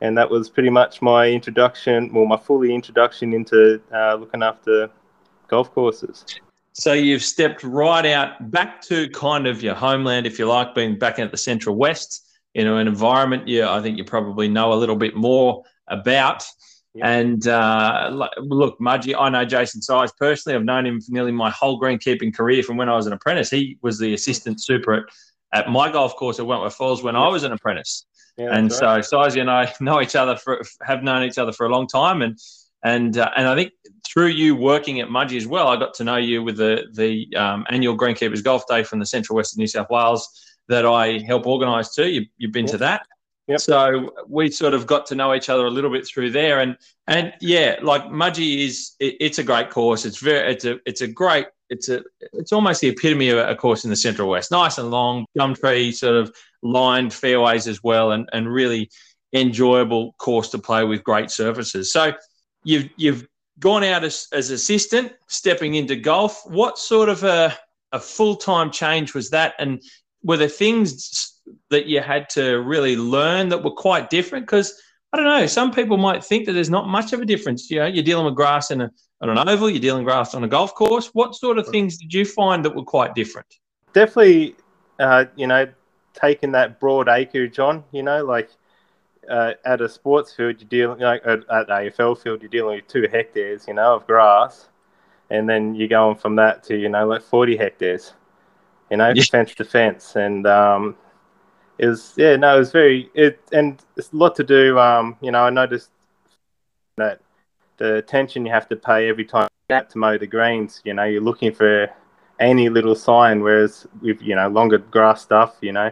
[0.02, 4.90] and that was pretty much my introduction, well, my fully introduction into uh, looking after
[5.48, 6.26] golf courses.
[6.74, 10.98] So you've stepped right out back to kind of your homeland, if you like, being
[10.98, 14.74] back at the Central West, you know an environment you I think you probably know
[14.74, 16.44] a little bit more about.
[17.02, 20.58] And uh, look, Mudgee, I know Jason Size personally.
[20.58, 23.50] I've known him for nearly my whole greenkeeping career from when I was an apprentice.
[23.50, 25.04] He was the assistant super at,
[25.54, 28.06] at my golf course at Wentworth Falls when I was an apprentice.
[28.38, 29.06] Yeah, and right.
[29.06, 31.88] so Size and I know each other for have known each other for a long
[31.88, 32.38] time, and
[32.84, 33.72] and uh, and I think
[34.06, 37.34] through you working at Mudgee as well, I got to know you with the the
[37.36, 40.28] um, annual Greenkeepers Golf Day from the Central West of New South Wales
[40.68, 42.10] that I help organise too.
[42.10, 42.72] You, have been yep.
[42.72, 43.08] to that.
[43.48, 43.60] Yep.
[43.60, 46.78] So we sort of got to know each other a little bit through there, and
[47.08, 50.06] and yeah, like Mudgee is it, it's a great course.
[50.06, 53.56] It's very it's a it's a great it's a it's almost the epitome of a
[53.56, 54.52] course in the Central West.
[54.52, 58.90] Nice and long, gum tree sort of lined fairways as well, and and really
[59.34, 61.92] enjoyable course to play with great surfaces.
[61.92, 62.14] So
[62.64, 63.28] you've you've
[63.60, 66.42] gone out as, as assistant, stepping into golf.
[66.46, 67.56] What sort of a,
[67.92, 69.54] a full time change was that?
[69.60, 69.82] And
[70.24, 74.46] were there things that you had to really learn that were quite different?
[74.46, 74.82] Because
[75.14, 77.70] I don't know, some people might think that there's not much of a difference.
[77.70, 78.90] You know, you're dealing with grass in a,
[79.22, 81.10] on an oval, you're dealing grass on a golf course.
[81.14, 83.48] What sort of things did you find that were quite different?
[83.94, 84.56] Definitely,
[85.00, 85.68] uh, you know,
[86.14, 88.50] taking that broad acreage on, you know, like
[89.30, 92.88] uh, at a sports field, you're dealing like at, at AFL field, you're dealing with
[92.88, 94.70] two hectares, you know, of grass,
[95.30, 98.14] and then you're going from that to you know like 40 hectares,
[98.90, 99.24] you know, yeah.
[99.30, 100.96] fence to fence, and um,
[101.78, 104.78] it was yeah, no, it was very it, and it's a lot to do.
[104.80, 105.92] Um, you know, I noticed
[106.98, 107.22] that
[107.78, 110.82] the attention you have to pay every time you have to mow the greens.
[110.84, 111.90] You know, you're looking for
[112.40, 115.92] any little sign, whereas with you know longer grass stuff, you know,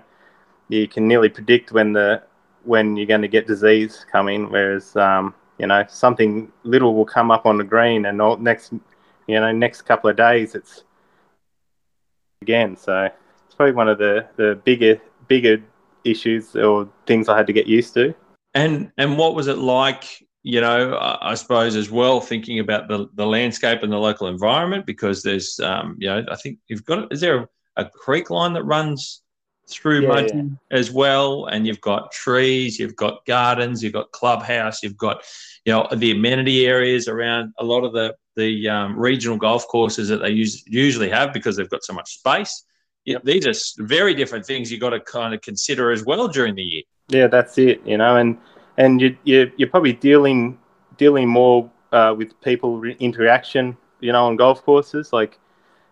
[0.68, 2.22] you can nearly predict when the
[2.63, 4.50] when you're going to get disease coming.
[4.50, 8.74] Whereas, um, you know, something little will come up on the green, and all, next,
[9.28, 10.84] you know, next couple of days it's
[12.41, 12.76] again.
[12.78, 13.10] So
[13.45, 15.62] it's probably one of the the bigger bigger
[16.04, 18.13] issues or things I had to get used to.
[18.54, 20.06] And and what was it like?
[20.41, 24.86] You know, I suppose as well, thinking about the, the landscape and the local environment,
[24.86, 28.54] because there's, um, you know, I think you've got, is there a, a creek line
[28.54, 29.22] that runs
[29.70, 30.44] through yeah, yeah.
[30.72, 31.46] as well.
[31.46, 35.24] And you've got trees, you've got gardens, you've got clubhouse, you've got
[35.66, 40.08] you know the amenity areas around a lot of the the um, regional golf courses
[40.10, 42.64] that they use, usually have because they've got so much space.
[43.06, 43.24] Yep.
[43.24, 46.64] These are very different things you've got to kind of consider as well during the
[46.64, 46.84] year.
[47.10, 47.82] Yeah, that's it.
[47.86, 48.38] You know, and
[48.78, 50.58] and you, you you're probably dealing
[50.98, 53.78] dealing more uh, with people interaction.
[54.00, 55.38] You know, on golf courses like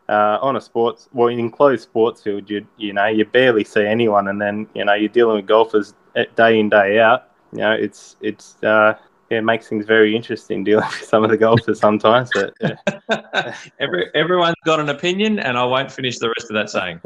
[0.09, 3.85] uh, on a sports, well, an enclosed sports field, you you know you barely see
[3.85, 5.93] anyone, and then you know you're dealing with golfers
[6.35, 7.29] day in day out.
[7.51, 8.97] You know, it's it's uh,
[9.29, 12.29] yeah, it makes things very interesting dealing with some of the golfers sometimes.
[12.33, 13.55] But yeah.
[13.79, 17.01] Every, everyone's got an opinion, and I won't finish the rest of that saying.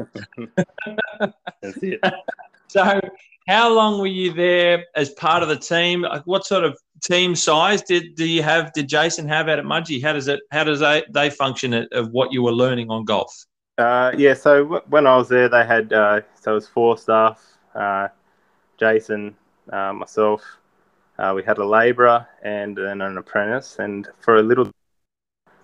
[1.60, 2.00] That's it.
[2.68, 3.00] so,
[3.48, 6.06] how long were you there as part of the team?
[6.24, 8.72] What sort of team size did do you have?
[8.72, 10.02] Did Jason have out at Mudgee?
[10.02, 10.40] How does it?
[10.50, 13.44] How does they, they function at, of what you were learning on golf?
[13.78, 16.96] Uh, yeah, so w- when I was there, they had uh, so it was four
[16.96, 18.08] staff: uh,
[18.78, 19.36] Jason,
[19.72, 20.42] uh, myself.
[21.18, 24.70] Uh, we had a labourer and then an apprentice, and for a little.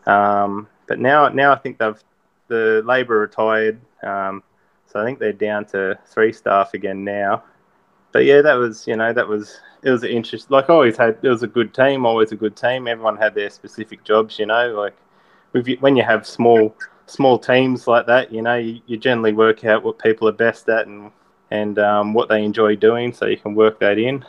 [0.07, 2.03] Um, but now, now I think they've
[2.48, 4.42] the labourer retired, um,
[4.87, 7.42] so I think they're down to three staff again now
[8.12, 10.49] but yeah, that was you know that was it was interesting.
[10.51, 12.88] Like I always had, it was a good team, always a good team.
[12.88, 14.73] Everyone had their specific jobs, you know.
[14.73, 14.97] Like
[15.81, 16.75] when you have small
[17.07, 20.68] small teams like that, you know, you, you generally work out what people are best
[20.68, 21.11] at and
[21.51, 24.25] and um, what they enjoy doing, so you can work that in.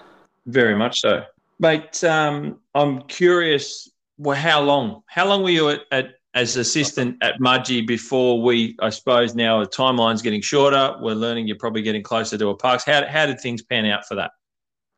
[0.46, 1.24] Very much so,
[1.60, 2.04] mate.
[2.04, 3.90] Um, I'm curious.
[4.18, 5.04] Well, how long?
[5.08, 9.60] How long were you at, at as assistant at Mudgee before we, I suppose now
[9.60, 10.96] the timeline's getting shorter.
[11.02, 12.86] We're learning you're probably getting closer to a Parkes.
[12.86, 14.32] How, how did things pan out for that?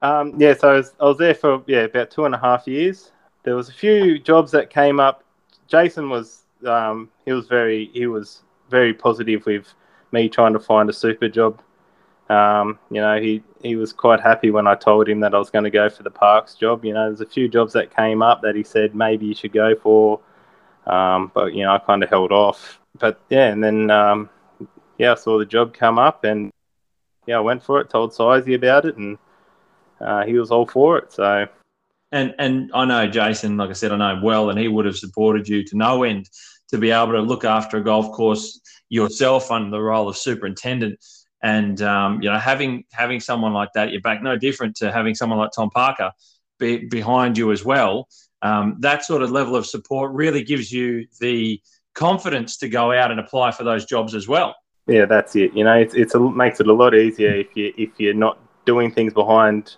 [0.03, 2.67] Um, yeah, so I was, I was there for yeah about two and a half
[2.67, 3.11] years.
[3.43, 5.23] There was a few jobs that came up.
[5.67, 9.73] Jason was um, he was very he was very positive with
[10.11, 11.61] me trying to find a super job.
[12.29, 15.49] Um, you know, he, he was quite happy when I told him that I was
[15.49, 16.85] going to go for the Parkes job.
[16.85, 19.51] You know, there's a few jobs that came up that he said maybe you should
[19.51, 20.21] go for.
[20.85, 22.79] Um, but you know, I kind of held off.
[22.97, 24.29] But yeah, and then um,
[24.97, 26.51] yeah, I saw the job come up, and
[27.25, 27.89] yeah, I went for it.
[27.89, 29.17] Told Sizey about it, and
[29.99, 31.13] uh, he was all for it.
[31.13, 31.47] So.
[32.13, 34.85] And and I know Jason, like I said, I know him well, and he would
[34.85, 36.29] have supported you to no end
[36.67, 40.99] to be able to look after a golf course yourself under the role of superintendent.
[41.41, 44.91] And um, you know, having having someone like that at your back, no different to
[44.91, 46.11] having someone like Tom Parker
[46.59, 48.07] be, behind you as well
[48.41, 51.61] um, that sort of level of support really gives you the
[51.93, 54.55] confidence to go out and apply for those jobs as well.
[54.87, 55.53] Yeah, that's it.
[55.53, 58.39] You know, it's, it's a, makes it a lot easier if you if you're not
[58.65, 59.75] doing things behind,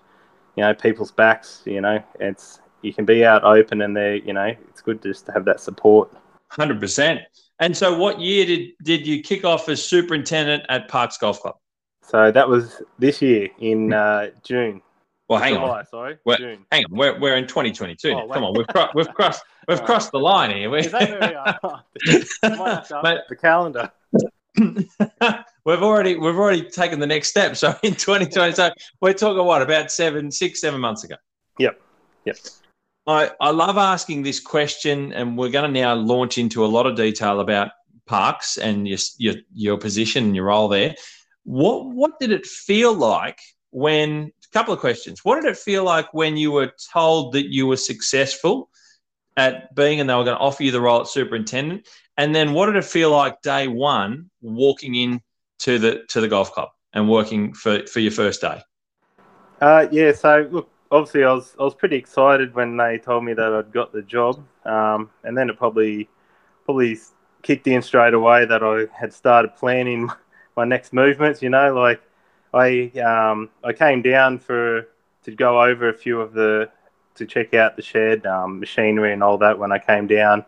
[0.56, 1.62] you know, people's backs.
[1.66, 5.26] You know, it's you can be out open, and they, you know, it's good just
[5.26, 6.12] to have that support.
[6.50, 7.22] Hundred percent.
[7.60, 11.56] And so, what year did did you kick off as superintendent at Parkes Golf Club?
[12.02, 14.82] So that was this year in uh, June.
[15.30, 15.86] Well, hang July, on.
[15.86, 16.66] Sorry, We're, June.
[16.72, 16.98] hang on.
[16.98, 18.12] We're, we're in 2022.
[18.12, 20.70] Oh, Come on, we've cro- we've crossed we've All crossed the line here.
[20.70, 21.84] We- Is that where we are?
[22.58, 23.20] Might have to Mate.
[23.30, 23.92] the calendar.
[25.66, 27.56] we've already we've already taken the next step.
[27.56, 28.70] So in 2020, so
[29.02, 31.16] we're talking what about seven, six, seven months ago.
[31.58, 31.80] Yep.
[32.26, 32.38] Yep.
[33.08, 36.86] I, I love asking this question, and we're going to now launch into a lot
[36.86, 37.72] of detail about
[38.06, 40.96] Parkes and your your, your position and your role there.
[41.44, 43.40] What what did it feel like
[43.72, 44.32] when?
[44.54, 45.22] Couple of questions.
[45.24, 48.70] What did it feel like when you were told that you were successful
[49.36, 51.88] at being, and they were going to offer you the role at superintendent?
[52.18, 55.22] And then what did it feel like day one walking in
[55.60, 58.62] to the to the golf club and working for for your first day?
[59.60, 60.12] Uh, yeah.
[60.12, 63.72] So look, obviously, I was I was pretty excited when they told me that I'd
[63.72, 66.08] got the job, um, and then it probably
[66.66, 67.00] probably
[67.42, 70.10] kicked in straight away that I had started planning
[70.56, 71.42] my next movements.
[71.42, 72.02] You know, like
[72.54, 74.88] I um, I came down for
[75.24, 76.70] to go over a few of the
[77.16, 80.46] to check out the shed um, machinery and all that when I came down.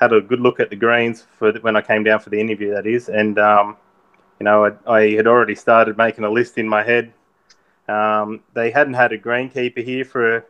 [0.00, 2.40] Had a good look at the greens for the, when I came down for the
[2.40, 2.72] interview.
[2.72, 3.76] That is, and um,
[4.38, 7.12] you know, I, I had already started making a list in my head
[7.88, 10.44] um, they hadn't had a greenkeeper here for a,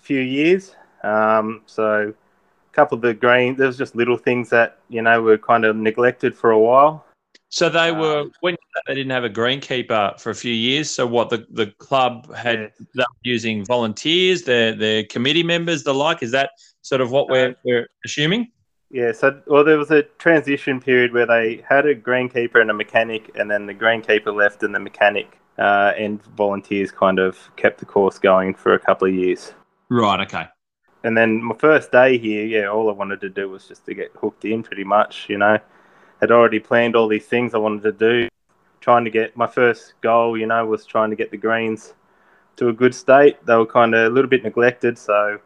[0.00, 4.78] few years, um, so a couple of the green there was just little things that
[4.88, 7.04] you know were kind of neglected for a while.
[7.50, 8.56] So they were Um, when
[8.86, 10.90] they didn't have a greenkeeper for a few years.
[10.90, 16.22] So what the, the club had were using volunteers, their their committee members, the like.
[16.22, 16.50] Is that
[16.82, 18.52] sort of what we're Uh, we're assuming?
[18.90, 22.74] Yeah, so well, there was a transition period where they had a greenkeeper and a
[22.74, 27.80] mechanic, and then the greenkeeper left, and the mechanic uh, and volunteers kind of kept
[27.80, 29.52] the course going for a couple of years.
[29.90, 30.20] Right.
[30.20, 30.46] Okay.
[31.04, 33.94] And then my first day here, yeah, all I wanted to do was just to
[33.94, 35.26] get hooked in, pretty much.
[35.28, 35.58] You know,
[36.20, 38.28] had already planned all these things I wanted to do.
[38.80, 41.94] Trying to get my first goal, you know, was trying to get the greens
[42.56, 43.44] to a good state.
[43.46, 45.38] They were kind of a little bit neglected, so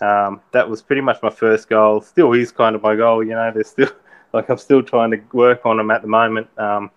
[0.00, 2.00] um, that was pretty much my first goal.
[2.00, 3.50] Still is kind of my goal, you know.
[3.52, 3.90] There's still
[4.32, 6.48] like I'm still trying to work on them at the moment.
[6.58, 6.90] Um,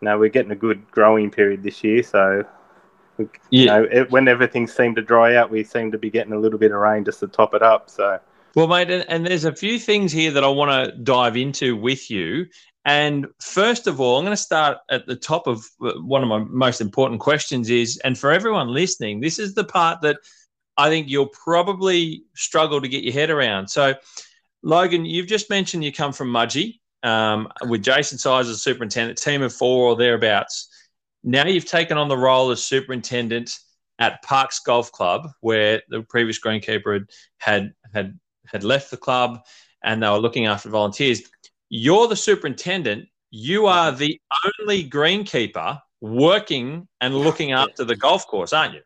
[0.00, 2.44] you know, we're getting a good growing period this year, so
[3.18, 3.78] you Yeah.
[3.78, 6.58] know, it, when everything seemed to dry out, we seem to be getting a little
[6.58, 7.88] bit of rain just to top it up.
[7.88, 8.18] So
[8.54, 11.74] Well, mate, and, and there's a few things here that I want to dive into
[11.76, 12.46] with you.
[12.84, 16.28] And first of all, I'm going to start at the top of uh, one of
[16.28, 20.18] my most important questions is, and for everyone listening, this is the part that
[20.76, 23.68] I think you'll probably struggle to get your head around.
[23.68, 23.94] So,
[24.62, 29.42] Logan, you've just mentioned you come from Mudgee um, with Jason Size as superintendent, team
[29.42, 30.68] of four or thereabouts.
[31.24, 33.58] Now you've taken on the role as superintendent
[33.98, 39.40] at Parkes Golf Club, where the previous greenkeeper had had had, had left the club,
[39.84, 41.22] and they were looking after volunteers.
[41.68, 43.08] You're the superintendent.
[43.30, 44.20] You are the
[44.60, 48.80] only greenkeeper working and looking after the golf course, aren't you?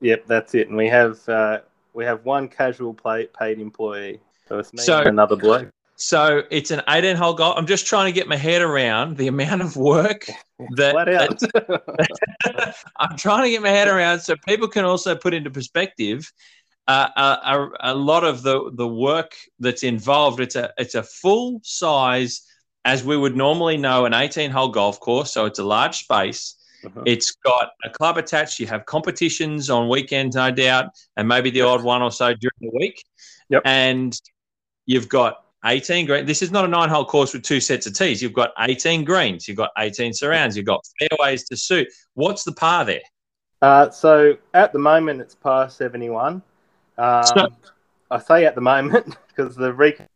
[0.00, 0.68] Yep, that's it.
[0.68, 1.60] And we have uh,
[1.94, 4.20] we have one casual play, paid employee.
[4.48, 5.70] So it's me So- and another bloke.
[6.00, 7.58] So it's an 18 hole golf.
[7.58, 10.26] I'm just trying to get my head around the amount of work
[10.76, 15.50] that, that- I'm trying to get my head around so people can also put into
[15.50, 16.30] perspective
[16.88, 20.40] uh, a, a, a lot of the, the work that's involved.
[20.40, 22.42] It's a it's a full size,
[22.84, 25.32] as we would normally know, an 18 hole golf course.
[25.32, 26.56] So it's a large space.
[26.86, 27.02] Uh-huh.
[27.04, 28.58] It's got a club attached.
[28.58, 32.52] You have competitions on weekends, no doubt, and maybe the odd one or so during
[32.60, 33.04] the week.
[33.50, 33.62] Yep.
[33.64, 34.18] And
[34.86, 36.24] you've got 18 green.
[36.24, 38.22] This is not a nine hole course with two sets of tees.
[38.22, 39.46] You've got 18 greens.
[39.46, 40.56] You've got 18 surrounds.
[40.56, 41.88] You've got fairways to suit.
[42.14, 43.02] What's the par there?
[43.60, 46.40] Uh, so at the moment, it's par 71.
[46.98, 47.48] Um, So-
[48.10, 50.06] I say at the moment because the recon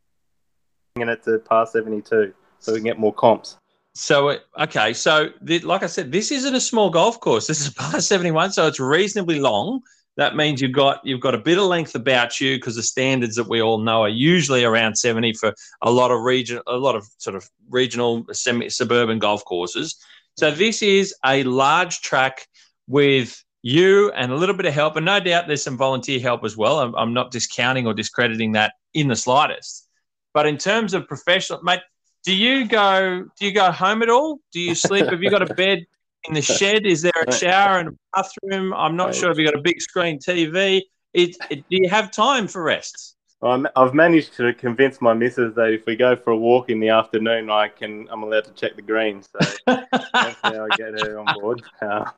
[0.96, 3.56] it to par 72 so we can get more comps.
[3.94, 4.92] So, okay.
[4.92, 7.46] So, the, like I said, this isn't a small golf course.
[7.48, 8.52] This is a par 71.
[8.52, 9.80] So it's reasonably long.
[10.16, 13.34] That means you've got you've got a bit of length about you because the standards
[13.36, 16.96] that we all know are usually around 70 for a lot of region a lot
[16.96, 19.96] of sort of regional semi suburban golf courses.
[20.36, 22.46] So this is a large track
[22.86, 26.44] with you and a little bit of help, and no doubt there's some volunteer help
[26.44, 26.80] as well.
[26.80, 29.88] I'm, I'm not discounting or discrediting that in the slightest.
[30.34, 31.80] But in terms of professional, mate,
[32.24, 34.40] do you go do you go home at all?
[34.52, 35.06] Do you sleep?
[35.06, 35.84] Have you got a bed
[36.24, 36.86] in the shed?
[36.86, 38.72] Is there a shower and a bathroom?
[38.74, 40.82] I'm not sure if you got a big screen TV.
[41.14, 43.16] It, it, do you have time for rest?
[43.42, 46.78] I'm, I've managed to convince my missus that if we go for a walk in
[46.78, 49.28] the afternoon, I can I'm allowed to check the greens.
[49.32, 51.62] So that's how I get her on board.
[51.80, 52.10] Uh,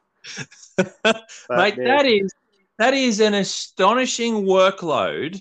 [1.51, 1.85] Mate, yeah.
[1.85, 2.33] that is
[2.79, 5.41] that is an astonishing workload.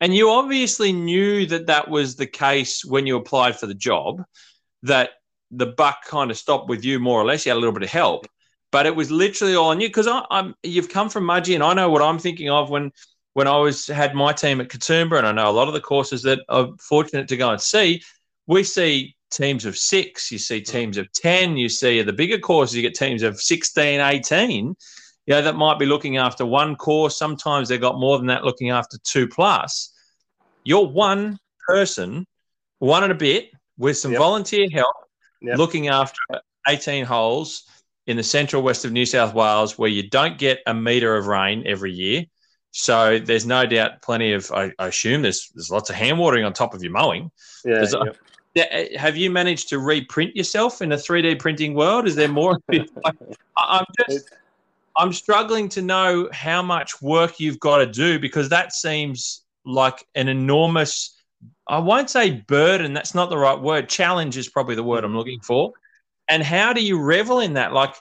[0.00, 4.24] And you obviously knew that that was the case when you applied for the job,
[4.82, 5.10] that
[5.52, 7.46] the buck kind of stopped with you more or less.
[7.46, 8.26] You had a little bit of help,
[8.72, 11.74] but it was literally all on you because I'm you've come from Mudgee, and I
[11.74, 12.90] know what I'm thinking of when
[13.34, 15.80] when I was had my team at Katoomba, and I know a lot of the
[15.80, 18.02] courses that I'm fortunate to go and see.
[18.46, 22.76] We see teams of six, you see teams of 10, you see the bigger courses,
[22.76, 24.76] you get teams of 16, 18.
[25.26, 27.16] You know, that might be looking after one course.
[27.16, 29.92] Sometimes they've got more than that looking after two plus.
[30.64, 32.26] You're one person,
[32.78, 34.20] one and a bit, with some yep.
[34.20, 34.94] volunteer help,
[35.40, 35.58] yep.
[35.58, 36.20] looking after
[36.68, 37.64] 18 holes
[38.06, 41.26] in the central west of New South Wales where you don't get a metre of
[41.26, 42.24] rain every year.
[42.72, 46.44] So there's no doubt plenty of, I, I assume there's, there's lots of hand watering
[46.44, 47.30] on top of your mowing.
[47.64, 47.82] Yeah.
[47.82, 48.12] Uh,
[48.96, 52.06] have you managed to reprint yourself in a 3D printing world?
[52.06, 52.58] Is there more?
[53.56, 54.30] I'm just,
[54.96, 60.06] I'm struggling to know how much work you've got to do because that seems like
[60.14, 61.16] an enormous,
[61.66, 63.88] I won't say burden, that's not the right word.
[63.88, 65.72] Challenge is probably the word I'm looking for.
[66.28, 67.72] And how do you revel in that?
[67.72, 67.94] Like,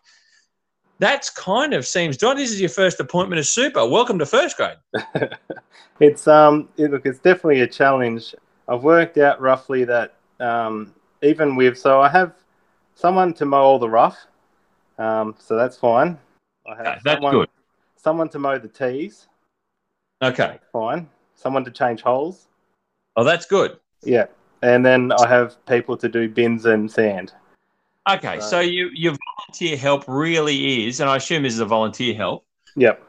[1.00, 2.36] that's kind of seems John.
[2.36, 3.88] This is your first appointment as super.
[3.88, 4.78] Welcome to first grade.
[6.00, 8.36] it's um, it, look, it's definitely a challenge.
[8.68, 12.34] I've worked out roughly that um, even with so I have
[12.95, 14.17] someone to mow all the rough,
[14.97, 16.17] um, so that's fine.
[16.67, 17.49] I have that's someone, good.
[17.95, 19.27] Someone to mow the tees.
[20.21, 21.10] Okay, fine.
[21.36, 22.47] Someone to change holes.
[23.15, 23.77] Oh, that's good.
[24.04, 24.25] Yeah,
[24.62, 27.34] and then I have people to do bins and sand.
[28.10, 31.65] Okay, so, so you your volunteer help really is, and I assume this is a
[31.65, 32.45] volunteer help.
[32.75, 33.08] Yep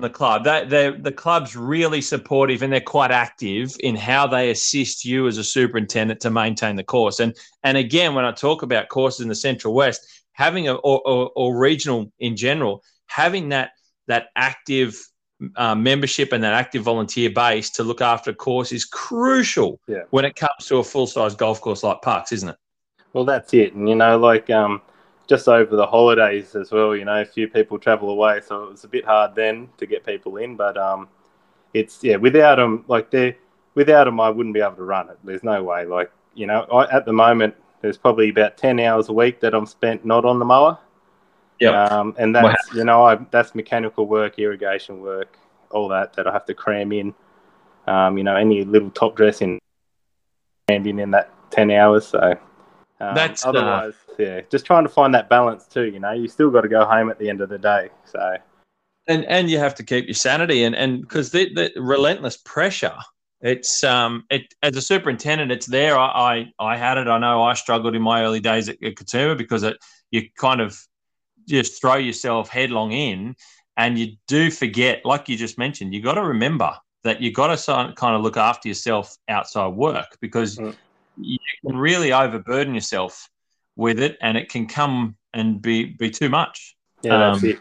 [0.00, 0.44] the club.
[0.44, 5.26] That they're the club's really supportive and they're quite active in how they assist you
[5.26, 7.20] as a superintendent to maintain the course.
[7.20, 11.00] And and again, when I talk about courses in the Central West, having a or,
[11.06, 13.70] or, or regional in general, having that
[14.06, 14.96] that active
[15.56, 20.02] uh, membership and that active volunteer base to look after a course is crucial yeah.
[20.10, 22.56] when it comes to a full size golf course like Parkes, isn't it?
[23.12, 23.74] Well, that's it.
[23.74, 24.82] And you know, like um,
[25.26, 26.94] just over the holidays as well.
[26.94, 29.86] You know, a few people travel away, so it was a bit hard then to
[29.86, 30.56] get people in.
[30.56, 31.08] But um,
[31.72, 33.36] it's yeah, without them, like they,
[33.74, 35.18] without them, I wouldn't be able to run it.
[35.24, 35.86] There's no way.
[35.86, 39.54] Like you know, I, at the moment, there's probably about ten hours a week that
[39.54, 40.78] I'm spent not on the mower.
[41.60, 41.84] Yeah.
[41.84, 42.78] Um, and that's wow.
[42.78, 45.38] you know, I, that's mechanical work, irrigation work,
[45.70, 47.14] all that that I have to cram in.
[47.86, 49.60] Um, you know, any little top dressing,
[50.68, 52.06] and in in that ten hours.
[52.06, 52.38] So
[53.00, 55.84] um, That's otherwise, uh, yeah, just trying to find that balance too.
[55.86, 57.88] You know, you still got to go home at the end of the day.
[58.04, 58.36] So,
[59.06, 62.96] and and you have to keep your sanity, and and because the, the relentless pressure,
[63.40, 65.98] it's um, it as a superintendent, it's there.
[65.98, 67.08] I, I I had it.
[67.08, 69.76] I know I struggled in my early days at, at Katoomba because it
[70.10, 70.78] you kind of
[71.48, 73.36] just throw yourself headlong in,
[73.76, 76.72] and you do forget, like you just mentioned, you got to remember
[77.02, 80.74] that you got to kind of look after yourself outside work because mm
[81.16, 83.28] you can really overburden yourself
[83.76, 86.76] with it, and it can come and be be too much.
[87.02, 87.58] Yeah, that's um, it.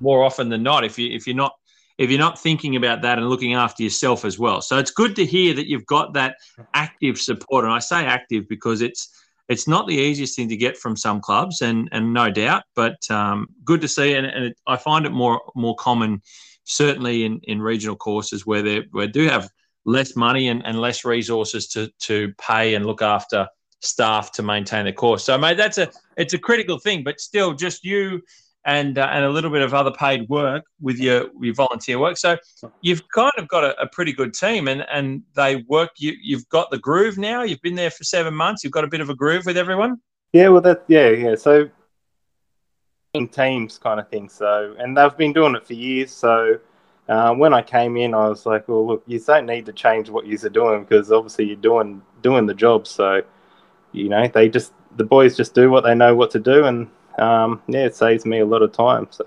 [0.00, 1.52] More often than not, if you if you're not
[1.98, 4.62] if you're not thinking about that and looking after yourself as well.
[4.62, 6.36] So it's good to hear that you've got that
[6.74, 9.10] active support, and I say active because it's
[9.48, 12.98] it's not the easiest thing to get from some clubs, and and no doubt, but
[13.10, 16.22] um, good to see, and, and it, I find it more more common,
[16.64, 19.50] certainly in in regional courses where they where do have
[19.84, 23.48] less money and, and less resources to to pay and look after
[23.80, 25.24] staff to maintain the course.
[25.24, 28.22] So, mate, that's a it's a critical thing, but still, just you
[28.64, 32.16] and uh, and a little bit of other paid work with your your volunteer work.
[32.16, 32.36] So,
[32.80, 35.90] you've kind of got a, a pretty good team, and and they work.
[35.98, 37.42] You you've got the groove now.
[37.42, 38.64] You've been there for seven months.
[38.64, 40.00] You've got a bit of a groove with everyone.
[40.32, 41.34] Yeah, well, that yeah yeah.
[41.34, 41.70] So
[43.26, 44.28] teams kind of thing.
[44.28, 46.12] So, and they've been doing it for years.
[46.12, 46.60] So
[47.08, 50.10] uh, when I came in, I was like, "Well, look, you don't need to change
[50.10, 53.22] what you're doing because obviously you're doing doing the job." So,
[53.92, 56.88] you know, they just the boys just do what they know what to do, and
[57.18, 59.08] um, yeah, it saves me a lot of time.
[59.10, 59.24] So,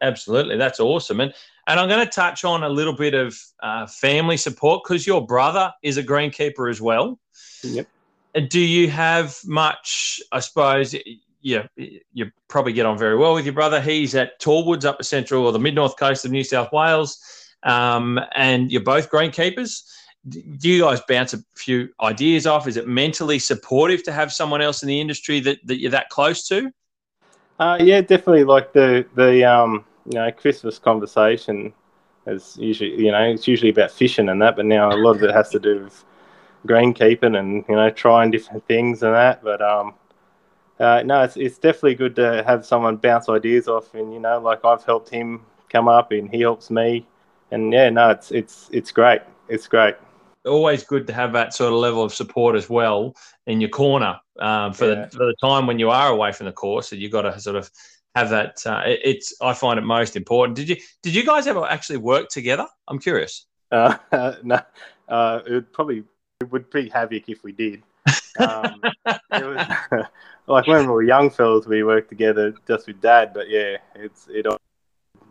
[0.00, 1.20] absolutely, that's awesome.
[1.20, 1.32] And
[1.66, 5.24] and I'm going to touch on a little bit of uh, family support because your
[5.24, 7.18] brother is a greenkeeper as well.
[7.62, 7.86] Yep.
[8.48, 10.20] Do you have much?
[10.32, 10.94] I suppose
[11.42, 13.80] yeah, you probably get on very well with your brother.
[13.80, 17.18] He's at Tallwoods up the central or the mid north coast of New South Wales,
[17.64, 19.82] um, and you're both greenkeepers.
[20.28, 22.68] Do you guys bounce a few ideas off?
[22.68, 26.10] Is it mentally supportive to have someone else in the industry that, that you're that
[26.10, 26.70] close to?
[27.58, 28.44] Uh, yeah, definitely.
[28.44, 31.72] Like the the um, you know Christmas conversation
[32.26, 35.22] is usually you know it's usually about fishing and that, but now a lot of
[35.22, 36.04] it has to do with
[36.66, 39.42] greenkeeping and you know trying different things and that.
[39.42, 39.94] But um,
[40.78, 44.40] uh, no, it's, it's definitely good to have someone bounce ideas off, and you know,
[44.40, 47.06] like I've helped him come up, and he helps me,
[47.50, 49.22] and yeah, no, it's it's it's great.
[49.48, 49.94] It's great.
[50.44, 53.14] Always good to have that sort of level of support as well
[53.46, 55.06] in your corner um, for yeah.
[55.06, 56.88] the for the time when you are away from the course.
[56.88, 57.70] So you've got to sort of
[58.14, 58.62] have that.
[58.66, 60.56] Uh, it, it's I find it most important.
[60.56, 62.66] Did you did you guys ever actually work together?
[62.88, 63.46] I'm curious.
[63.70, 63.96] Uh,
[64.42, 64.60] no,
[65.08, 66.04] uh, it would probably
[66.40, 67.82] it would be havoc if we did.
[68.38, 68.80] Um,
[69.30, 69.66] was
[70.46, 73.32] like when we were young fellas, we worked together just with dad.
[73.32, 74.46] But yeah, it's it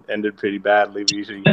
[0.09, 1.05] ended pretty badly.
[1.11, 1.43] We usually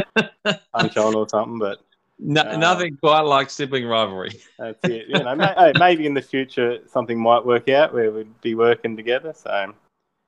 [0.73, 1.81] punch on or something, but.
[2.19, 4.31] No, um, nothing quite like sibling rivalry.
[4.59, 5.07] That's it.
[5.07, 8.97] You know, may, maybe in the future something might work out where we'd be working
[8.97, 9.33] together.
[9.33, 9.73] So,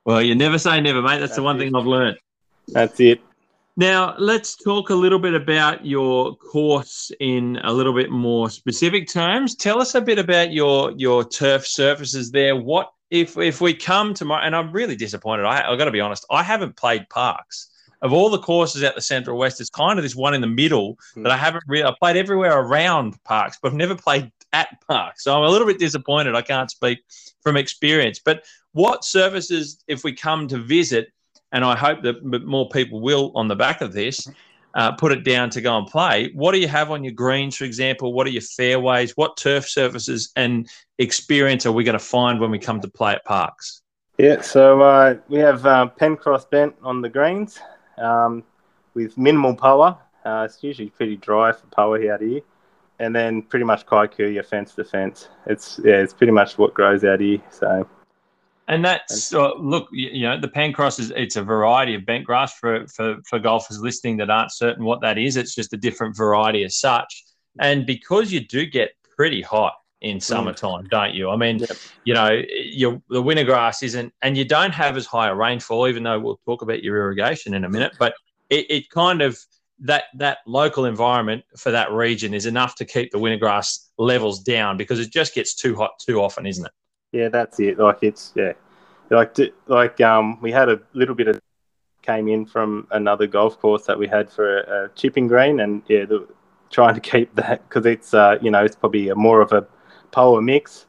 [0.05, 1.19] well, you never say never, mate.
[1.19, 1.65] That's, That's the one it.
[1.65, 2.17] thing I've learned.
[2.69, 3.21] That's it.
[3.77, 9.07] Now, let's talk a little bit about your course in a little bit more specific
[9.07, 9.55] terms.
[9.55, 12.55] Tell us a bit about your your turf surfaces there.
[12.55, 15.45] What if if we come to my and I'm really disappointed.
[15.45, 16.25] I I've got to be honest.
[16.31, 17.70] I haven't played Parkes
[18.01, 19.61] of all the courses at the Central West.
[19.61, 21.23] It's kind of this one in the middle mm.
[21.23, 21.85] that I haven't really.
[21.85, 25.23] I played everywhere around Parkes, but I've never played at Parkes.
[25.23, 26.35] So I'm a little bit disappointed.
[26.35, 26.99] I can't speak
[27.41, 28.19] from experience.
[28.23, 28.43] But
[28.73, 31.11] what services, if we come to visit?
[31.51, 34.27] and I hope that more people will on the back of this
[34.73, 36.31] uh, put it down to go and play.
[36.33, 38.13] What do you have on your greens, for example?
[38.13, 39.17] What are your fairways?
[39.17, 43.13] What turf surfaces and experience are we going to find when we come to play
[43.13, 43.81] at Parkes?
[44.17, 47.59] Yeah, so uh, we have uh, Penncross bent on the greens
[47.97, 48.43] um,
[48.93, 49.99] with minimal Poa.
[50.25, 52.41] Uh, it's usually pretty dry for Poa out here.
[52.99, 55.29] And then pretty much Kikuyu fence to fence.
[55.47, 57.39] It's yeah, it's pretty much what grows out here.
[57.49, 57.87] So
[58.67, 62.57] and that's uh, look, you know, the Penncross is it's a variety of bent grass
[62.57, 65.35] for, for for golfers listening that aren't certain what that is.
[65.35, 67.23] It's just a different variety as such.
[67.59, 70.23] And because you do get pretty hot in mm.
[70.23, 70.89] summertime, mm.
[70.89, 71.29] don't you?
[71.29, 71.71] I mean, yep.
[72.03, 75.87] you know, your the winter grass isn't, and you don't have as high a rainfall.
[75.87, 78.13] Even though we'll talk about your irrigation in a minute, but
[78.49, 79.39] it, it kind of
[79.79, 84.41] that that local environment for that region is enough to keep the winter grass levels
[84.41, 86.71] down because it just gets too hot too often, isn't it?
[87.11, 87.77] Yeah, that's it.
[87.79, 88.53] Like it's yeah,
[89.09, 89.35] like
[89.67, 91.39] like um we had a little bit of
[92.01, 95.83] came in from another golf course that we had for a, a chipping green, and
[95.87, 96.27] yeah, the,
[96.69, 99.67] trying to keep that because it's uh you know it's probably a more of a
[100.11, 100.85] polar mix.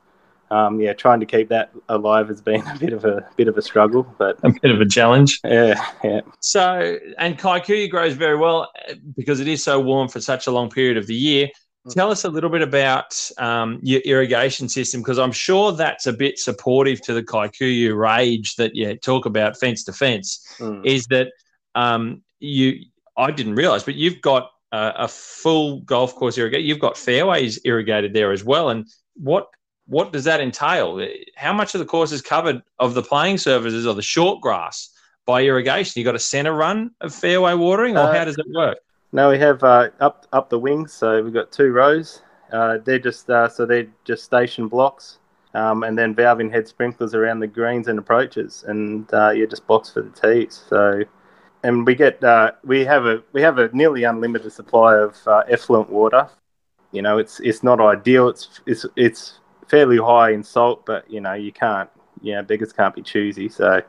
[0.51, 3.57] Um, yeah, trying to keep that alive has been a bit of a bit of
[3.57, 5.41] a struggle, but a bit of a challenge.
[5.45, 6.21] Yeah, yeah.
[6.41, 10.51] So, and Kikuyu grows very well uh, because it is so warm for such a
[10.51, 11.49] long period of the year.
[11.91, 16.13] Tell us a little bit about um, your irrigation system because I'm sure that's a
[16.13, 20.47] bit supportive to the Kikuyu rage that you talk about fence to fence.
[20.59, 20.87] Mm.
[20.87, 21.33] Is that
[21.75, 22.85] um, you?
[23.17, 26.67] I didn't realize, but you've got a, a full golf course irrigation.
[26.67, 28.71] You've got fairways irrigated there as well.
[28.71, 29.49] And what
[29.87, 31.05] what does that entail?
[31.37, 34.91] How much of the course is covered of the playing surfaces or the short grass
[35.27, 36.01] by irrigation?
[36.01, 38.79] You got a centre run of fairway watering, or uh, how does it work?
[39.13, 40.93] No, we have uh, up up the wings.
[40.93, 42.23] So we've got two rows.
[42.53, 45.19] Uh, they're just uh, so they're just station blocks,
[45.55, 49.91] um, and then valve-in-head sprinklers around the greens and approaches, and uh, yeah, just blocks
[49.91, 50.63] for the tees.
[50.69, 51.03] So,
[51.63, 55.43] and we get uh, we have a we have a nearly unlimited supply of uh,
[55.49, 56.29] effluent water.
[56.93, 58.29] You know, it's it's not ideal.
[58.29, 61.91] It's it's it's fairly high in salt, but you know you can't.
[62.21, 63.49] You know, beggars can't be choosy.
[63.49, 63.83] So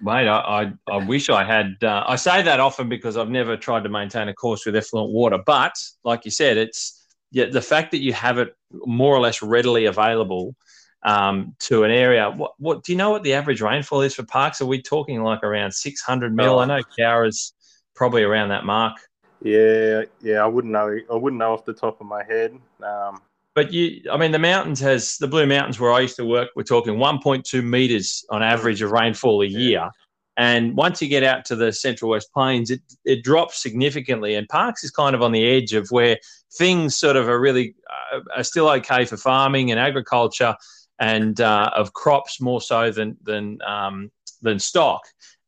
[0.00, 1.76] Mate, I, I, I, wish I had.
[1.82, 5.10] Uh, I say that often because I've never tried to maintain a course with effluent
[5.10, 5.38] water.
[5.44, 5.74] But
[6.04, 9.86] like you said, it's yeah, the fact that you have it more or less readily
[9.86, 10.56] available
[11.04, 12.30] um, to an area.
[12.30, 13.10] What, what do you know?
[13.10, 14.60] What the average rainfall is for Parkes?
[14.60, 16.54] Are we talking like around six hundred mil?
[16.54, 16.58] Oh.
[16.60, 17.52] I know Cowra's
[17.94, 18.96] probably around that mark.
[19.44, 20.96] Yeah, yeah, I wouldn't know.
[21.10, 22.58] I wouldn't know off the top of my head.
[22.82, 23.22] Um,
[23.54, 26.50] but you, I mean, the mountains has the Blue Mountains where I used to work.
[26.56, 29.90] We're talking 1.2 meters on average of rainfall a year,
[30.36, 34.34] and once you get out to the Central West Plains, it it drops significantly.
[34.36, 36.18] And Parkes is kind of on the edge of where
[36.56, 37.74] things sort of are really
[38.14, 40.54] uh, are still okay for farming and agriculture,
[40.98, 45.02] and uh, of crops more so than than um, than stock.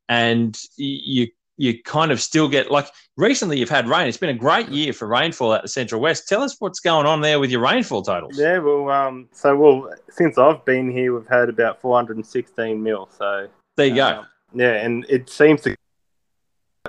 [0.09, 2.87] And you you kind of still get like
[3.17, 4.09] recently you've had rain.
[4.09, 6.29] It's been a great year for rainfall at the Central West.
[6.29, 8.39] Tell us what's going on there with your rainfall totals.
[8.39, 13.09] Yeah, well, um, so well since I've been here, we've had about 416 mil.
[13.17, 14.63] So there you um, go.
[14.65, 15.77] Yeah, and it seems to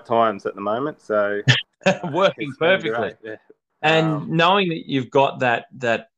[0.05, 1.01] times at the moment.
[1.01, 1.41] So
[2.11, 3.13] working perfectly.
[3.23, 3.35] Yeah.
[3.81, 6.09] And um, knowing that you've got that that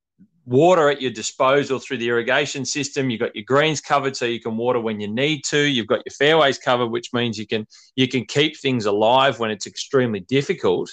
[0.47, 3.09] water at your disposal through the irrigation system.
[3.09, 5.59] You've got your greens covered so you can water when you need to.
[5.59, 9.51] You've got your fairways covered, which means you can you can keep things alive when
[9.51, 10.89] it's extremely difficult.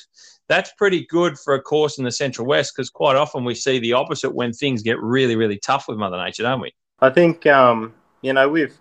[0.49, 3.79] That's pretty good for a course in the Central West because quite often we see
[3.79, 6.73] the opposite when things get really, really tough with Mother Nature, don't we?
[7.01, 8.79] I think, um, you know, with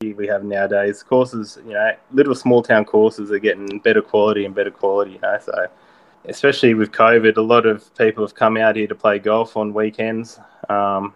[0.00, 4.54] we have nowadays courses, you know, little small town courses are getting better quality and
[4.54, 5.12] better quality.
[5.12, 5.66] You know, so
[6.26, 9.72] especially with COVID, a lot of people have come out here to play golf on
[9.72, 11.14] weekends, um,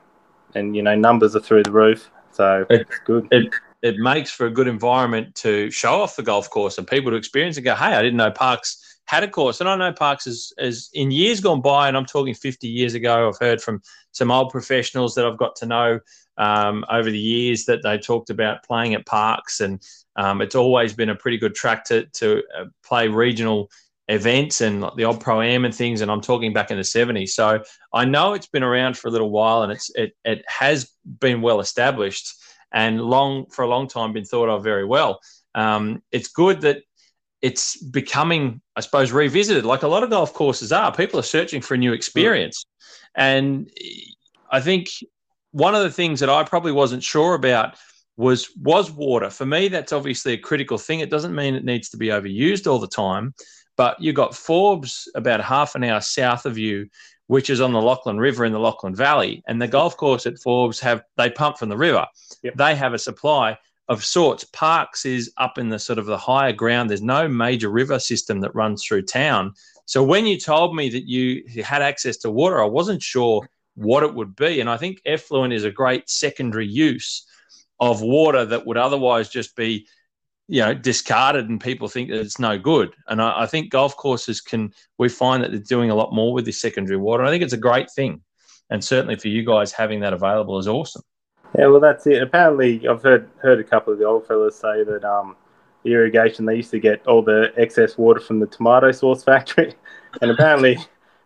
[0.55, 2.11] and you know, numbers are through the roof.
[2.33, 3.29] So it, it's good.
[3.31, 7.11] It, it makes for a good environment to show off the golf course and people
[7.11, 9.61] to experience and go, hey, I didn't know Parkes had a course.
[9.61, 12.95] And I know Parkes is, is in years gone by, and I'm talking 50 years
[12.95, 13.83] ago, I've heard from
[14.13, 16.01] some old professionals that I've got to know
[16.39, 19.61] um, over the years that they talked about playing at Parkes.
[19.61, 19.83] And
[20.17, 23.69] um, it's always been a pretty good track to, to uh, play regional
[24.09, 26.01] events and the odd pro am and things.
[26.01, 27.31] And I'm talking back in the 70s.
[27.31, 30.91] So I know it's been around for a little while and it's it, it has
[31.21, 32.35] been well established
[32.73, 35.21] and long for a long time been thought of very well.
[35.55, 36.79] Um, it's good that
[37.43, 40.95] it's becoming, I suppose, revisited like a lot of golf courses are.
[40.95, 42.65] People are searching for a new experience.
[43.15, 43.71] And
[44.51, 44.89] I think
[45.51, 47.77] one of the things that I probably wasn't sure about
[48.17, 49.31] was was water.
[49.31, 51.01] For me, that's obviously a critical thing.
[51.01, 53.35] It doesn't mean it needs to be overused all the time,
[53.77, 56.89] but you've got Forbes about half an hour south of you,
[57.27, 60.39] which is on the Lachlan River in the Lachlan Valley, and the golf course at
[60.39, 62.07] Forbes have they pump from the river.
[62.43, 62.57] Yep.
[62.57, 63.59] They have a supply
[63.89, 64.45] of sorts.
[64.45, 66.91] Parkes is up in the sort of the higher ground.
[66.91, 69.55] There's no major river system that runs through town.
[69.87, 74.03] So when you told me that you had access to water, I wasn't sure what
[74.03, 74.61] it would be.
[74.61, 77.27] And I think effluent is a great secondary use
[77.81, 79.87] of water that would otherwise just be
[80.49, 82.95] you know discarded and people think that it's no good.
[83.09, 86.33] And I, I, think golf courses can we find that they're doing a lot more
[86.33, 87.25] with this secondary water.
[87.25, 88.21] I think it's a great thing.
[88.71, 91.03] And certainly for you guys having that available is awesome.
[91.57, 92.23] Yeah well that's it.
[92.23, 95.37] Apparently i've heard heard a couple of the old fellas say that um
[95.85, 99.75] the irrigation they used to get all the excess water from the tomato sauce factory.
[100.21, 100.79] And apparently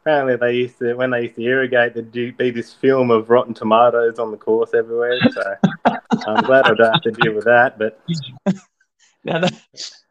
[0.02, 3.54] apparently they used to when they used to irrigate there'd be this film of rotten
[3.54, 5.18] tomatoes on the course everywhere.
[5.32, 5.56] So
[6.26, 8.00] i'm glad i don't have to deal with that but
[9.27, 9.55] now, that,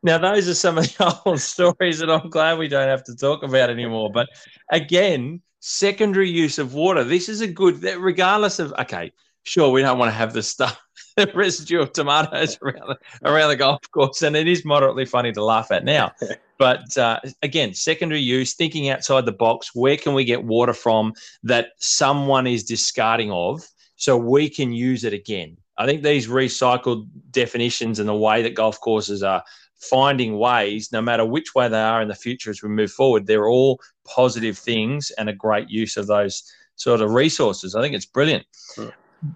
[0.03, 3.15] now those are some of the old stories that I'm glad we don't have to
[3.15, 4.11] talk about anymore.
[4.11, 4.29] But
[4.71, 7.03] again, secondary use of water.
[7.03, 9.11] This is a good, regardless of okay,
[9.43, 10.79] sure, we don't want to have the stuff,
[11.17, 12.97] the residue of tomatoes around the,
[13.27, 16.11] around the golf course, and it is moderately funny to laugh at now.
[16.57, 19.73] But uh, again, secondary use, thinking outside the box.
[19.73, 21.13] Where can we get water from
[21.43, 25.57] that someone is discarding of, so we can use it again?
[25.77, 29.43] I think these recycled definitions and the way that golf courses are
[29.77, 33.27] finding ways, no matter which way they are in the future as we move forward,
[33.27, 36.43] they're all positive things and a great use of those
[36.75, 37.75] sort of resources.
[37.75, 38.45] I think it's brilliant.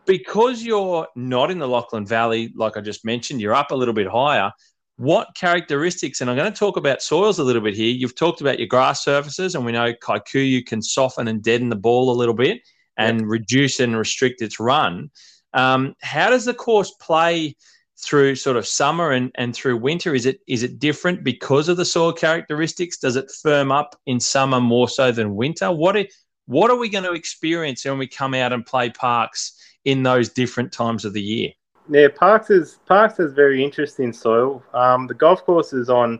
[0.05, 3.93] Because you're not in the Lachlan Valley, like I just mentioned, you're up a little
[3.93, 4.51] bit higher.
[4.97, 7.93] What characteristics, and I'm going to talk about soils a little bit here.
[7.93, 11.75] You've talked about your grass surfaces, and we know Kikuyu can soften and deaden the
[11.77, 12.61] ball a little bit
[12.97, 13.29] and yep.
[13.29, 15.09] reduce and restrict its run.
[15.53, 17.55] Um, how does the course play
[18.01, 20.15] through sort of summer and, and through winter?
[20.15, 22.97] Is it is it different because of the soil characteristics?
[22.97, 25.71] Does it firm up in summer more so than winter?
[25.71, 26.05] What are,
[26.45, 29.53] what are we going to experience when we come out and play Parkes
[29.85, 31.51] in those different times of the year?
[31.89, 34.63] Yeah, Parkes is Parkes has very interesting soil.
[34.73, 36.19] Um, the golf course is on,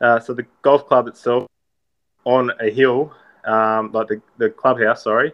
[0.00, 1.48] uh, so the golf club itself
[2.24, 3.12] on a hill,
[3.44, 5.04] um, like the the clubhouse.
[5.04, 5.32] Sorry,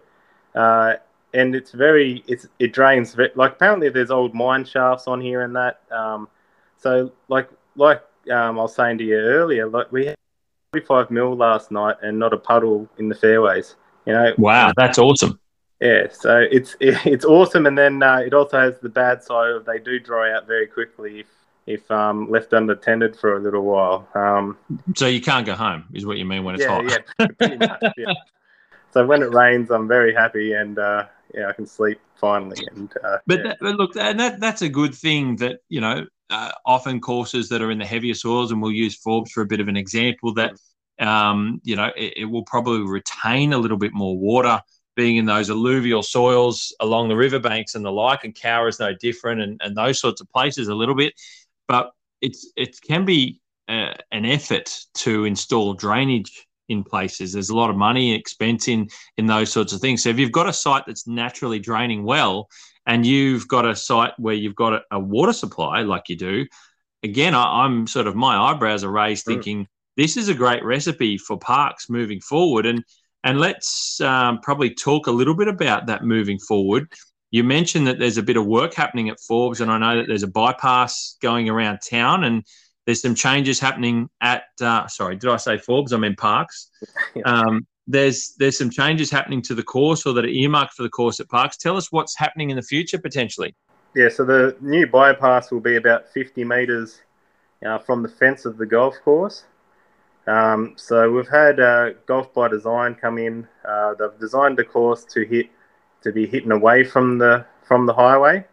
[0.54, 0.94] uh,
[1.32, 5.54] and it's very it's it drains like apparently there's old mine shafts on here and
[5.56, 5.80] that.
[5.90, 6.28] Um,
[6.76, 10.16] so like like um, I was saying to you earlier, like we had
[10.72, 13.76] 45 mil last night and not a puddle in the fairways.
[14.06, 14.34] You know.
[14.38, 15.38] Wow, that's awesome.
[15.80, 19.64] Yeah, so it's it's awesome, and then uh, it also has the bad side of
[19.64, 21.26] they do dry out very quickly if
[21.66, 24.08] if um, left unattended for a little while.
[24.14, 24.58] Um,
[24.96, 27.04] so you can't go home, is what you mean when it's yeah, hot?
[27.18, 27.82] Yeah, pretty much.
[27.96, 28.12] Yeah.
[28.92, 32.66] so when it rains, I'm very happy, and uh, yeah, I can sleep finally.
[32.72, 33.42] And uh, but, yeah.
[33.48, 37.48] that, but look, and that that's a good thing that you know uh, often courses
[37.48, 39.76] that are in the heavier soils, and we'll use Forbes for a bit of an
[39.76, 40.52] example that
[40.98, 44.60] um, you know it, it, will probably retain a little bit more water
[44.96, 48.92] being in those alluvial soils along the riverbanks and the like, and Cowra is no
[48.94, 51.14] different, and, and those sorts of places a little bit,
[51.68, 57.32] but it's it can be uh, an effort to install drainage in places.
[57.32, 60.02] There's a lot of money and expense in in those sorts of things.
[60.02, 62.48] So if you've got a site that's naturally draining well,
[62.86, 66.46] and you've got a site where you've got a, a water supply like you do,
[67.02, 69.66] again, I, am sort of my eyebrows are raised, thinking
[69.96, 72.66] this is a great recipe for Parkes moving forward.
[72.66, 72.84] And
[73.22, 76.90] and let's um, probably talk a little bit about that moving forward.
[77.30, 80.08] You mentioned that there's a bit of work happening at Forbes, and I know that
[80.08, 82.44] there's a bypass going around town, and
[82.86, 84.44] there's some changes happening at.
[84.60, 85.92] Uh, sorry, did I say Forbes?
[85.92, 86.70] I mean Parkes.
[87.24, 90.88] Um, there's there's some changes happening to the course, or that are earmarked for the
[90.88, 91.56] course at Parkes.
[91.56, 93.54] Tell us what's happening in the future potentially.
[93.94, 97.00] yeah, so the new bypass will be about 50 metres
[97.66, 99.44] uh, from the fence of the golf course.
[100.26, 103.48] Um, so we've had uh, Golf by Design come in.
[103.64, 105.46] Uh, they've designed the course to hit
[106.02, 108.44] to be hitting away from the from the highway.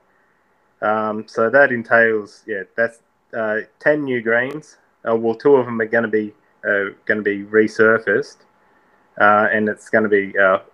[0.81, 2.99] Um, so that entails, yeah, that's
[3.35, 4.77] uh, 10 new greens.
[5.07, 6.33] Uh, well, two of them are going to be
[6.65, 8.37] uh, going to be resurfaced,
[9.17, 10.33] and it's going to be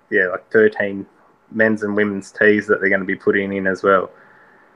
[0.10, 1.06] yeah like 13
[1.52, 4.10] men's and women's tees that they're going to be putting in as well.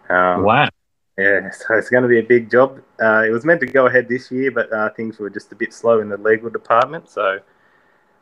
[0.09, 0.69] Um, wow.
[1.17, 2.81] Yeah, so it's going to be a big job.
[3.01, 5.55] Uh, it was meant to go ahead this year, but uh, things were just a
[5.55, 7.09] bit slow in the legal department.
[7.09, 7.39] So,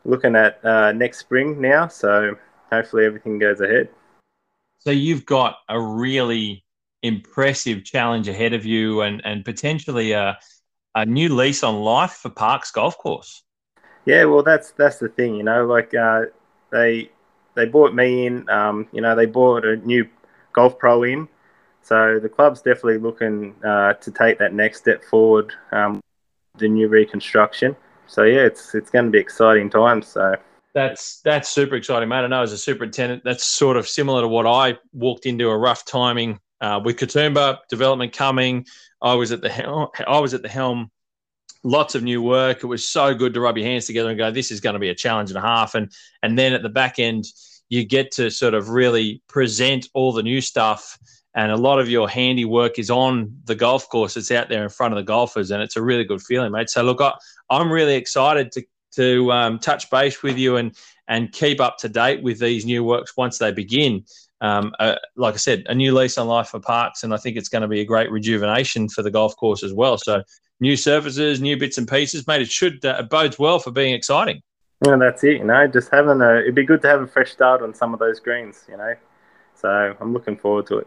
[0.04, 1.88] looking at uh, next spring now.
[1.88, 2.36] So,
[2.70, 3.88] hopefully, everything goes ahead.
[4.78, 6.64] So, you've got a really
[7.06, 10.38] impressive challenge ahead of you, and and potentially a
[10.94, 13.42] a new lease on life for Parkes Golf Course.
[14.04, 15.66] Yeah, well, that's that's the thing, you know.
[15.66, 16.22] Like uh,
[16.70, 17.10] they
[17.54, 18.48] they bought me in.
[18.48, 20.08] Um, you know, they bought a new
[20.52, 21.28] golf pro in
[21.86, 26.00] so the club's definitely looking uh, to take that next step forward, um,
[26.58, 27.76] the new reconstruction.
[28.08, 30.08] So yeah, it's it's going to be exciting times.
[30.08, 30.34] So
[30.74, 32.24] that's that's super exciting, mate.
[32.24, 35.56] I know as a superintendent, that's sort of similar to what I walked into a
[35.56, 38.66] rough timing uh, with Katoomba development coming.
[39.02, 39.88] I was at the helm.
[40.06, 40.90] I was at the helm.
[41.62, 42.62] Lots of new work.
[42.62, 44.80] It was so good to rub your hands together and go, "This is going to
[44.80, 45.90] be a challenge and a half." And
[46.22, 47.24] and then at the back end,
[47.68, 50.98] you get to sort of really present all the new stuff
[51.36, 54.16] and a lot of your handiwork is on the golf course.
[54.16, 56.70] It's out there in front of the golfers, and it's a really good feeling, mate.
[56.70, 57.12] So look, I,
[57.50, 60.74] am really excited to to um, touch base with you and
[61.08, 64.04] and keep up to date with these new works once they begin.
[64.40, 67.36] Um, uh, like I said, a new lease on life for Parkes, and I think
[67.36, 69.96] it's going to be a great rejuvenation for the golf course as well.
[69.98, 70.22] So
[70.60, 72.42] new surfaces, new bits and pieces, mate.
[72.42, 74.42] It should uh, it bodes well for being exciting.
[74.84, 75.38] Yeah, that's it.
[75.38, 77.94] You know, just having a it'd be good to have a fresh start on some
[77.94, 78.64] of those greens.
[78.68, 78.94] You know,
[79.54, 80.86] so I'm looking forward to it.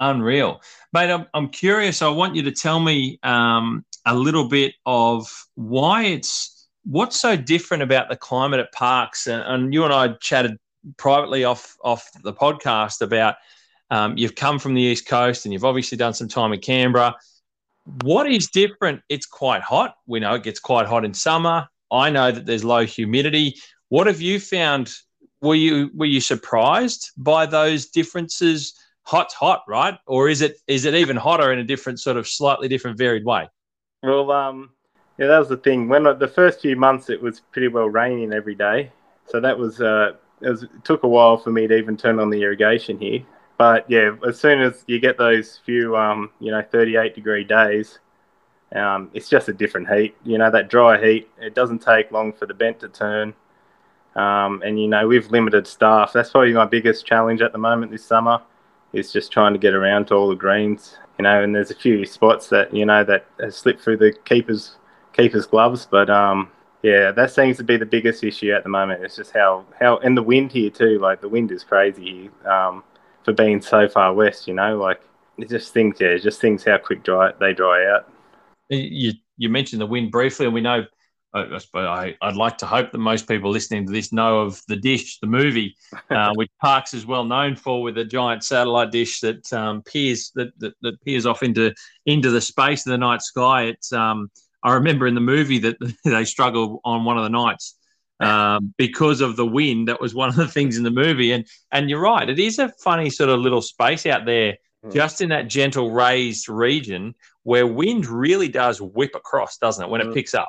[0.00, 0.60] Unreal,
[0.92, 1.10] mate.
[1.10, 2.02] I'm, I'm curious.
[2.02, 7.36] I want you to tell me um, a little bit of why it's what's so
[7.36, 9.26] different about the climate at Parkes.
[9.26, 10.56] And, and you and I chatted
[10.96, 13.36] privately off off the podcast about
[13.90, 17.14] um, you've come from the east coast and you've obviously done some time in Canberra.
[18.02, 19.00] What is different?
[19.08, 19.96] It's quite hot.
[20.06, 21.68] We know it gets quite hot in summer.
[21.90, 23.56] I know that there's low humidity.
[23.88, 24.94] What have you found?
[25.40, 28.74] Were you were you surprised by those differences?
[29.08, 29.98] hot's hot, right?
[30.06, 33.24] Or is it is it even hotter in a different sort of slightly different varied
[33.24, 33.48] way?
[34.02, 34.70] Well, um,
[35.16, 35.88] yeah, that was the thing.
[35.88, 38.92] When the first few months, it was pretty well raining every day,
[39.26, 42.18] so that was uh, it, was, it took a while for me to even turn
[42.18, 43.22] on the irrigation here.
[43.56, 47.98] But yeah, as soon as you get those few, um, you know, 38 degree days,
[48.74, 50.14] um, it's just a different heat.
[50.24, 53.34] You know, that dry heat, it doesn't take long for the bent to turn.
[54.14, 56.12] Um, and, you know, we've limited staff.
[56.12, 58.40] That's probably my biggest challenge at the moment this summer
[58.92, 61.42] is just trying to get around to all the greens, you know.
[61.42, 64.76] And there's a few spots that you know that have slipped through the keepers
[65.12, 66.50] keepers gloves, but um,
[66.82, 69.02] yeah, that seems to be the biggest issue at the moment.
[69.02, 70.98] It's just how how and the wind here too.
[70.98, 72.84] Like the wind is crazy um,
[73.24, 74.46] for being so far west.
[74.46, 75.00] You know, like
[75.38, 75.96] it just things.
[76.00, 78.10] Yeah, it just things how quick dry they dry out.
[78.68, 80.84] You you mentioned the wind briefly, and we know
[81.34, 84.76] I, I, would like to hope that most people listening to this know of the
[84.76, 85.76] dish, the movie,
[86.10, 90.32] uh, which Parkes is well known for, with a giant satellite dish that um, peers
[90.34, 91.74] that, that, that, peers off into
[92.06, 93.64] into the space of the night sky.
[93.64, 94.30] It's um,
[94.62, 97.76] I remember in the movie that they struggle on one of the nights
[98.20, 99.88] um, because of the wind.
[99.88, 102.58] That was one of the things in the movie, and and you're right, it is
[102.58, 104.90] a funny sort of little space out there, hmm.
[104.90, 110.00] just in that gentle raised region where wind really does whip across, doesn't it, when
[110.00, 110.12] it hmm.
[110.12, 110.48] picks up?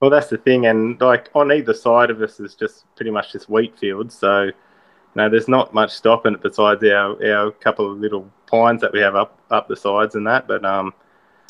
[0.00, 3.32] Well, that's the thing, and like on either side of us is just pretty much
[3.32, 4.14] just wheat fields.
[4.14, 4.52] So, you
[5.14, 9.00] know, there's not much stopping it besides our our couple of little pines that we
[9.00, 10.48] have up up the sides and that.
[10.48, 10.94] But um,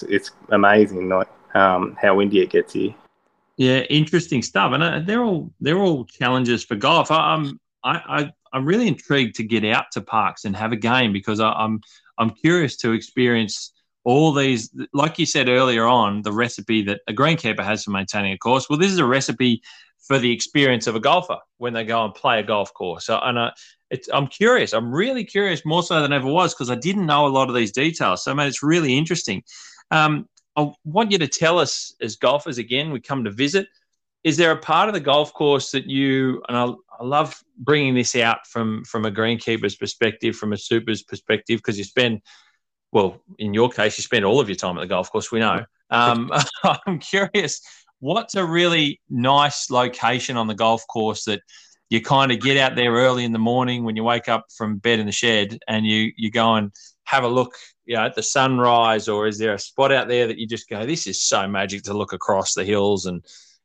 [0.08, 2.94] it's amazing like um how windy it gets here.
[3.56, 7.10] Yeah, interesting stuff, and uh, they're all they're all challenges for golf.
[7.10, 10.76] I, I'm I, I I'm really intrigued to get out to Parkes and have a
[10.76, 11.80] game because I, I'm
[12.18, 13.72] I'm curious to experience
[14.04, 18.32] all these, like you said earlier on, the recipe that a greenkeeper has for maintaining
[18.32, 18.68] a course.
[18.68, 19.62] Well, this is a recipe
[19.98, 23.06] for the experience of a golfer when they go and play a golf course.
[23.06, 23.52] So, and I,
[24.12, 24.72] I'm curious.
[24.72, 27.54] I'm really curious, more so than ever was, because I didn't know a lot of
[27.54, 28.24] these details.
[28.24, 29.42] So, man, it's really interesting.
[29.90, 30.26] Um,
[30.56, 33.68] I want you to tell us, as golfers, again, we come to visit.
[34.24, 36.64] Is there a part of the golf course that you and I,
[36.98, 41.78] I love bringing this out from from a greenkeeper's perspective, from a super's perspective, because
[41.78, 42.20] you spend
[42.92, 45.30] well, in your case, you spend all of your time at the golf course.
[45.30, 45.64] We know.
[45.90, 46.30] Um,
[46.86, 47.62] I'm curious,
[48.00, 51.40] what's a really nice location on the golf course that
[51.88, 54.78] you kind of get out there early in the morning when you wake up from
[54.78, 56.72] bed in the shed and you you go and
[57.04, 57.54] have a look
[57.90, 60.68] you know, at the sunrise, or is there a spot out there that you just
[60.68, 63.06] go, this is so magic to look across the hills?
[63.06, 63.20] And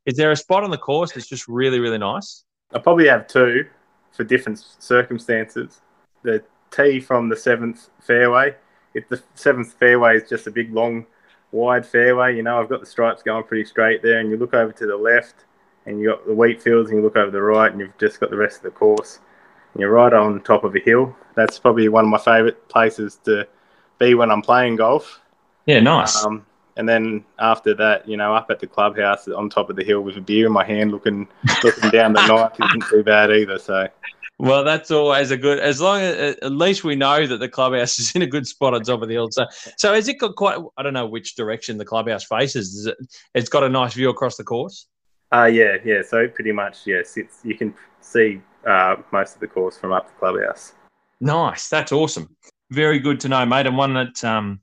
[0.07, 2.43] is there a spot on the course that's just really, really nice?
[2.73, 3.67] I probably have two
[4.13, 5.79] for different circumstances.
[6.23, 8.55] The tee from the seventh fairway.
[8.95, 11.05] If the seventh fairway is just a big, long,
[11.51, 14.55] wide fairway, you know, I've got the stripes going pretty straight there, and you look
[14.55, 15.45] over to the left,
[15.85, 18.19] and you've got the wheat fields, and you look over the right, and you've just
[18.19, 19.19] got the rest of the course.
[19.75, 21.15] And you're right on top of a hill.
[21.35, 23.47] That's probably one of my favourite places to
[23.99, 25.21] be when I'm playing golf.
[25.65, 26.23] Yeah, nice.
[26.23, 26.45] Um,
[26.77, 30.01] and then after that, you know, up at the clubhouse on top of the hill
[30.01, 31.27] with a beer in my hand, looking
[31.63, 33.57] looking down the night isn't too bad either.
[33.57, 33.87] So.
[34.37, 35.59] Well, that's always a good.
[35.59, 38.73] As long as at least we know that the clubhouse is in a good spot
[38.73, 39.29] on top of the hill.
[39.31, 39.45] So,
[39.77, 40.59] so has it got quite?
[40.77, 42.85] I don't know which direction the clubhouse faces.
[42.85, 42.97] It,
[43.33, 44.87] it's got a nice view across the course.
[45.33, 46.01] Uh yeah, yeah.
[46.07, 47.15] So pretty much, yes.
[47.15, 50.73] It's you can see uh, most of the course from up the clubhouse.
[51.21, 51.69] Nice.
[51.69, 52.35] That's awesome
[52.71, 54.59] very good to know, mate, and one that um,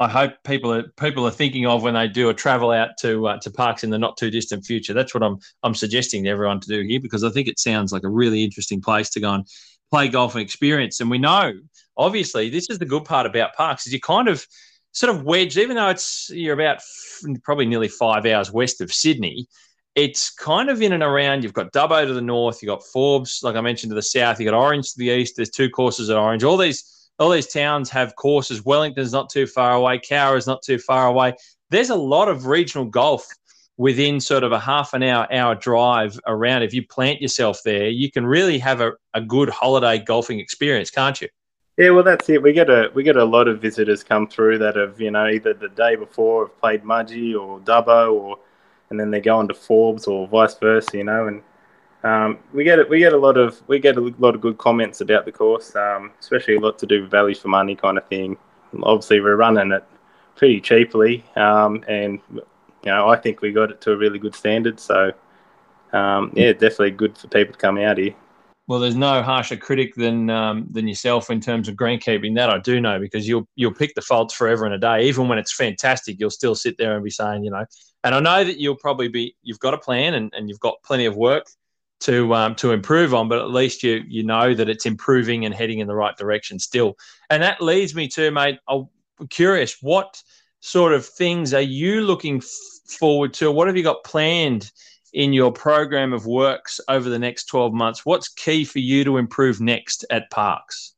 [0.00, 3.26] I hope people are people are thinking of when they do a travel out to
[3.28, 4.94] uh, to Parkes in the not too distant future.
[4.94, 7.92] That's what I'm I'm suggesting to everyone to do here because I think it sounds
[7.92, 9.46] like a really interesting place to go and
[9.90, 11.00] play golf and experience.
[11.00, 11.52] And we know,
[11.96, 14.46] obviously, this is the good part about Parkes is you kind of
[14.92, 16.80] sort of wedged, even though it's you're about
[17.42, 19.48] probably nearly five hours west of Sydney.
[19.96, 21.42] It's kind of in and around.
[21.42, 24.38] You've got Dubbo to the north, you've got Forbes, like I mentioned, to the south.
[24.38, 25.34] You've got Orange to the east.
[25.34, 26.44] There's two courses at Orange.
[26.44, 28.64] All these all these towns have courses.
[28.64, 29.98] Wellington's not too far away.
[29.98, 31.34] Cowra is not too far away.
[31.70, 33.26] There's a lot of regional golf
[33.76, 36.62] within sort of a half an hour, hour drive around.
[36.62, 40.90] If you plant yourself there, you can really have a, a good holiday golfing experience,
[40.90, 41.28] can't you?
[41.76, 42.42] Yeah, well, that's it.
[42.42, 45.28] We get a we get a lot of visitors come through that have you know
[45.28, 48.38] either the day before have played Mudgee or Dubbo or
[48.90, 51.42] and then they go on to Forbes or vice versa, you know, and
[52.04, 55.00] um, we get we get a lot of we get a lot of good comments
[55.00, 58.06] about the course, um, especially a lot to do with value for money kind of
[58.06, 58.36] thing.
[58.82, 59.84] Obviously, we're running it
[60.36, 62.42] pretty cheaply, um, and you
[62.86, 64.78] know I think we got it to a really good standard.
[64.78, 65.12] So
[65.92, 68.14] um, yeah, definitely good for people to come out here.
[68.68, 72.36] Well, there's no harsher critic than um, than yourself in terms of greenkeeping.
[72.36, 75.08] That I do know because you'll you'll pick the faults forever and a day.
[75.08, 77.64] Even when it's fantastic, you'll still sit there and be saying, you know.
[78.04, 80.76] And I know that you'll probably be you've got a plan and, and you've got
[80.84, 81.46] plenty of work
[82.00, 85.54] to um, to improve on, but at least you you know that it's improving and
[85.54, 86.96] heading in the right direction still.
[87.30, 88.58] And that leads me to, mate.
[88.68, 88.88] I'm
[89.28, 90.22] curious, what
[90.60, 92.42] sort of things are you looking
[92.86, 93.50] forward to?
[93.50, 94.70] What have you got planned
[95.12, 98.04] in your program of works over the next 12 months?
[98.04, 100.94] What's key for you to improve next at Parkes?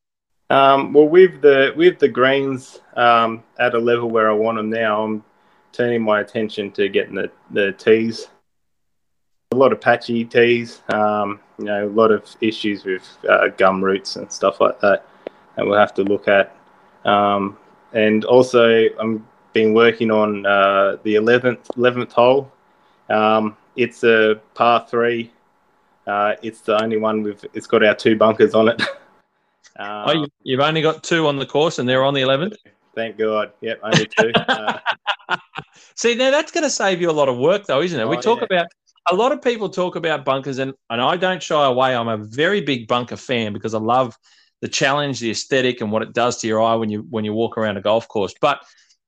[0.51, 4.69] Um, well, with the with the greens um, at a level where I want them
[4.69, 5.25] now, I'm
[5.73, 8.29] turning my attention to getting the the tees
[9.53, 13.83] a lot of patchy tees, um, you know, a lot of issues with uh, gum
[13.83, 15.05] roots and stuff like that
[15.57, 16.57] that we'll have to look at.
[17.05, 17.59] Um,
[17.93, 22.53] and also, I'm been working on uh, the 11th 11th hole.
[23.09, 25.33] Um, it's a par three.
[26.07, 27.45] Uh, it's the only one with.
[27.53, 28.81] It's got our two bunkers on it.
[29.81, 32.55] oh, you've only got two on the course, and they're on the 11th.
[32.95, 33.53] Thank God.
[33.61, 34.33] Yep, only two.
[34.49, 35.37] Uh,
[35.95, 38.03] See, now that's going to save you a lot of work, though, isn't it?
[38.03, 38.47] Oh, we talk yeah.
[38.47, 38.67] about
[39.11, 41.95] a lot of people talk about bunkers, and, and I don't shy away.
[41.95, 44.17] I'm a very big bunker fan because I love
[44.61, 47.33] the challenge, the aesthetic, and what it does to your eye when you when you
[47.33, 48.35] walk around a golf course.
[48.41, 48.61] But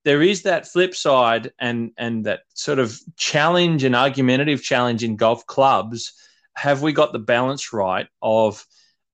[0.05, 5.17] there is that flip side and and that sort of challenge and argumentative challenge in
[5.17, 6.13] golf clubs.
[6.55, 8.67] Have we got the balance right of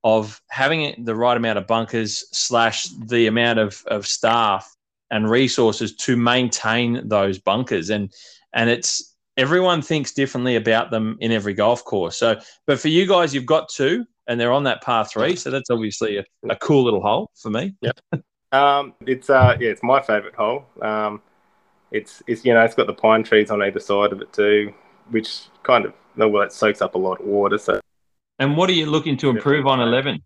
[0.05, 4.75] of having the right amount of bunkers slash the amount of, of staff
[5.11, 8.13] and resources to maintain those bunkers and
[8.55, 12.19] and it's everyone thinks differently about them in every golf course.
[12.19, 15.37] So, but for you guys, you've got two, and they're on that par three.
[15.37, 17.75] So that's obviously a, a cool little hole for me.
[17.81, 18.01] Yep.
[18.53, 20.67] um, it's uh, yeah, it's my favourite hole.
[20.83, 21.23] Um,
[21.91, 24.75] it's it's you know it's got the pine trees on either side of it too,
[25.09, 27.57] which kind of well it soaks up a lot of water.
[27.57, 27.81] So.
[28.41, 30.23] And what are you looking to improve on eleven?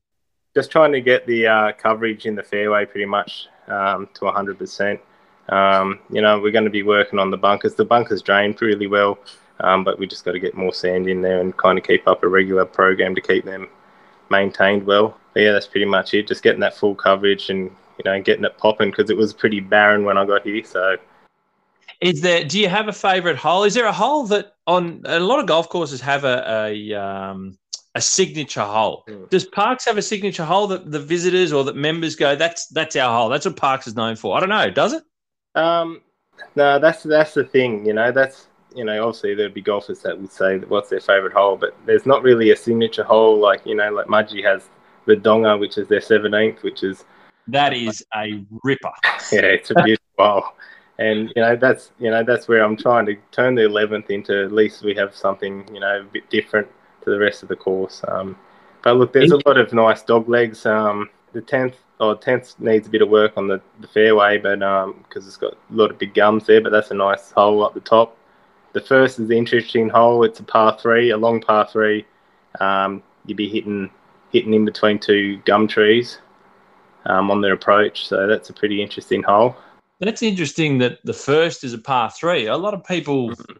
[0.54, 4.58] Just trying to get the uh, coverage in the fairway pretty much um, to hundred
[4.58, 5.00] percent.
[5.48, 7.74] Um, you know, we're going to be working on the bunkers.
[7.74, 9.18] The bunkers drain really well,
[9.60, 12.06] um, but we just got to get more sand in there and kind of keep
[12.06, 13.68] up a regular program to keep them
[14.30, 15.16] maintained well.
[15.34, 16.26] But yeah, that's pretty much it.
[16.26, 19.60] Just getting that full coverage and you know getting it popping because it was pretty
[19.60, 20.64] barren when I got here.
[20.64, 20.96] So,
[22.00, 22.44] is there?
[22.44, 23.64] Do you have a favourite hole?
[23.64, 27.58] Is there a hole that on a lot of golf courses have a a, um,
[27.94, 29.04] a signature hole?
[29.08, 29.30] Mm.
[29.30, 32.36] Does Parkes have a signature hole that the visitors or that members go?
[32.36, 33.28] That's that's our hole.
[33.28, 34.36] That's what Parkes is known for.
[34.36, 34.70] I don't know.
[34.70, 35.02] Does it?
[35.54, 36.02] Um,
[36.56, 37.86] no, that's that's the thing.
[37.86, 41.34] You know, that's you know, obviously there'd be golfers that would say what's their favourite
[41.34, 44.68] hole, but there's not really a signature hole like you know, like Mudgee has
[45.06, 47.04] the Donga, which is their 17th, which is
[47.48, 48.92] that is a ripper.
[49.32, 50.44] yeah, it's a beautiful hole,
[50.98, 54.44] and you know that's you know that's where I'm trying to turn the 11th into
[54.44, 56.68] at least we have something you know a bit different
[57.04, 58.02] to the rest of the course.
[58.08, 58.36] Um,
[58.82, 60.66] but look, there's a lot of nice dog legs.
[60.66, 64.58] Um, the 10th or 10th needs a bit of work on the, the fairway, but
[64.58, 67.64] because um, it's got a lot of big gums there, but that's a nice hole
[67.64, 68.16] up the top.
[68.72, 70.24] The first is the interesting hole.
[70.24, 72.06] It's a par three, a long par three.
[72.60, 73.90] Um, you'd be hitting
[74.30, 76.18] hitting in between two gum trees
[77.04, 79.54] um, on their approach, so that's a pretty interesting hole.
[80.00, 82.46] That's interesting that the first is a par three.
[82.46, 83.56] A lot of people mm-hmm.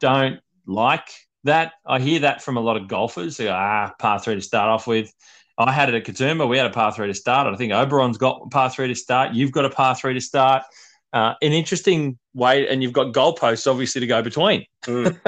[0.00, 1.08] don't like
[1.44, 1.74] that.
[1.86, 3.36] I hear that from a lot of golfers.
[3.36, 5.12] They go, ah, par three to start off with.
[5.58, 6.48] I had it at Katoomba.
[6.48, 7.52] We had a par three to start.
[7.52, 9.32] I think Oberon's got a par three to start.
[9.32, 10.64] You've got a par three to start.
[11.12, 14.66] Uh, an interesting way, and you've got goalposts obviously to go between.
[14.84, 15.18] mm.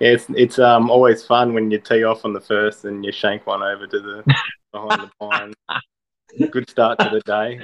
[0.00, 3.12] Yeah, it's it's um always fun when you tee off on the first and you
[3.12, 4.34] shank one over to the
[4.72, 6.50] behind the pine.
[6.50, 7.60] Good start to the day,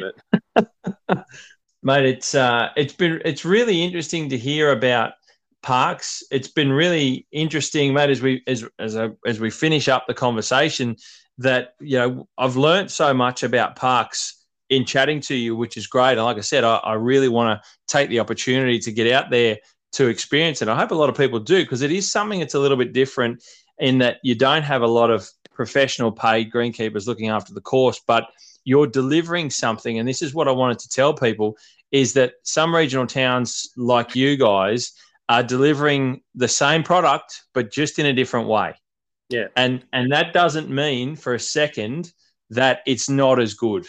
[0.54, 1.26] but
[1.82, 5.14] mate, it's uh, it's been it's really interesting to hear about
[5.62, 6.22] Parkes.
[6.30, 10.14] It's been really interesting, mate, as we as as a, as we finish up the
[10.14, 10.96] conversation
[11.40, 15.86] that you know I've learned so much about Parkes in chatting to you, which is
[15.86, 16.12] great.
[16.12, 19.30] And like I said, I, I really want to take the opportunity to get out
[19.30, 19.58] there
[19.92, 20.68] to experience it.
[20.68, 22.92] I hope a lot of people do because it is something that's a little bit
[22.92, 23.42] different
[23.78, 28.00] in that you don't have a lot of professional paid greenkeepers looking after the course,
[28.06, 28.28] but
[28.64, 29.98] you're delivering something.
[29.98, 31.56] And this is what I wanted to tell people
[31.90, 34.92] is that some regional towns like you guys
[35.28, 38.74] are delivering the same product, but just in a different way.
[39.30, 39.46] Yeah.
[39.56, 42.12] And and that doesn't mean for a second
[42.50, 43.86] that it's not as good.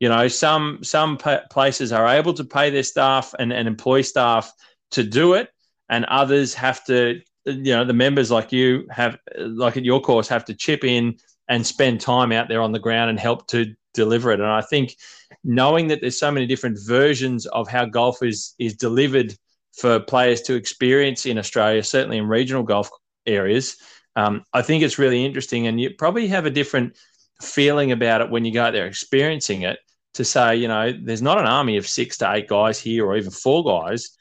[0.00, 1.18] You know, some some
[1.50, 4.52] places are able to pay their staff and, and employ staff
[4.92, 5.50] to do it,
[5.88, 7.20] and others have to.
[7.46, 11.18] You know, the members like you have, like at your course, have to chip in
[11.46, 14.40] and spend time out there on the ground and help to deliver it.
[14.40, 14.96] And I think
[15.42, 19.34] knowing that there's so many different versions of how golf is is delivered
[19.76, 22.88] for players to experience in Australia, certainly in regional golf
[23.26, 23.76] areas,
[24.16, 26.96] um, I think it's really interesting, and you probably have a different
[27.42, 29.78] feeling about it when you go out there experiencing it.
[30.14, 33.16] To say, you know, there's not an army of six to eight guys here, or
[33.16, 34.16] even four guys,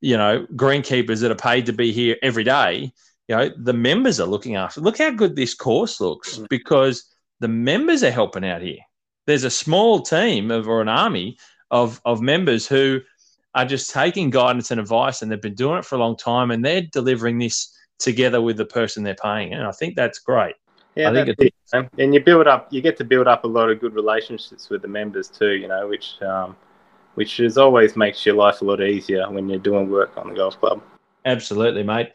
[0.00, 2.92] you know, greenkeepers that are paid to be here every day.
[3.28, 4.80] You know, the members are looking after.
[4.80, 6.48] Look how good this course looks mm.
[6.48, 7.04] because
[7.38, 8.80] the members are helping out here.
[9.28, 11.38] There's a small team of or an army
[11.70, 13.00] of of members who
[13.54, 16.50] are just taking guidance and advice, and they've been doing it for a long time,
[16.50, 19.54] and they're delivering this together with the person they're paying.
[19.54, 20.54] And I think that's great.
[20.94, 21.54] Yeah, I think it.
[21.98, 24.80] and you build up, you get to build up a lot of good relationships with
[24.80, 25.52] the members too.
[25.52, 26.56] You know, which um,
[27.16, 30.34] which is always makes your life a lot easier when you're doing work on the
[30.34, 30.82] golf club.
[31.26, 32.12] Absolutely, mate.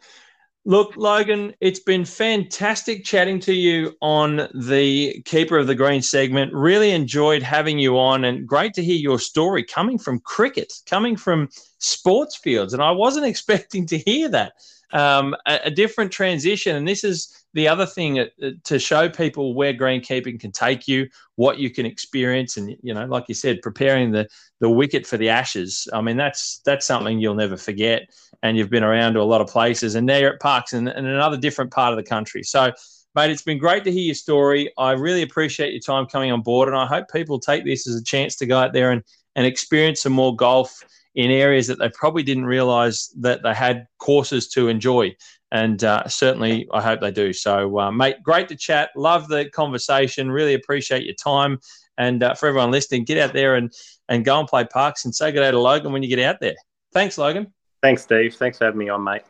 [0.64, 6.52] Look, Logan, it's been fantastic chatting to you on the Keeper of the Green segment.
[6.54, 11.16] Really enjoyed having you on, and great to hear your story coming from cricket, coming
[11.16, 11.48] from
[11.78, 12.72] sports fields.
[12.72, 14.52] And I wasn't expecting to hear that
[14.92, 16.76] um, a, a, different transition.
[16.76, 18.26] And this is the other thing uh,
[18.64, 23.04] to show people where greenkeeping can take you, what you can experience, and you know,
[23.06, 24.28] like you said, preparing the
[24.60, 25.88] the wicket for the Ashes.
[25.92, 28.08] I mean, that's that's something you'll never forget.
[28.42, 30.88] And you've been around to a lot of places, and now you're at Parkes in,
[30.88, 32.42] in another different part of the country.
[32.42, 32.72] So.
[33.14, 34.72] Mate, it's been great to hear your story.
[34.78, 37.94] I really appreciate your time coming on board, and I hope people take this as
[37.94, 39.02] a chance to go out there and,
[39.36, 40.82] and experience some more golf
[41.14, 45.14] in areas that they probably didn't realize that they had courses to enjoy.
[45.52, 47.32] And uh, certainly, I hope they do.
[47.34, 48.90] So, uh, mate, great to chat.
[48.96, 50.32] Love the conversation.
[50.32, 51.60] Really appreciate your time.
[51.98, 53.70] And uh, for everyone listening, get out there and,
[54.08, 56.40] and go and play Parkes and say good day to Logan when you get out
[56.40, 56.54] there.
[56.94, 57.52] Thanks, Logan.
[57.82, 58.34] Thanks, Steve.
[58.34, 59.22] Thanks for having me on, mate.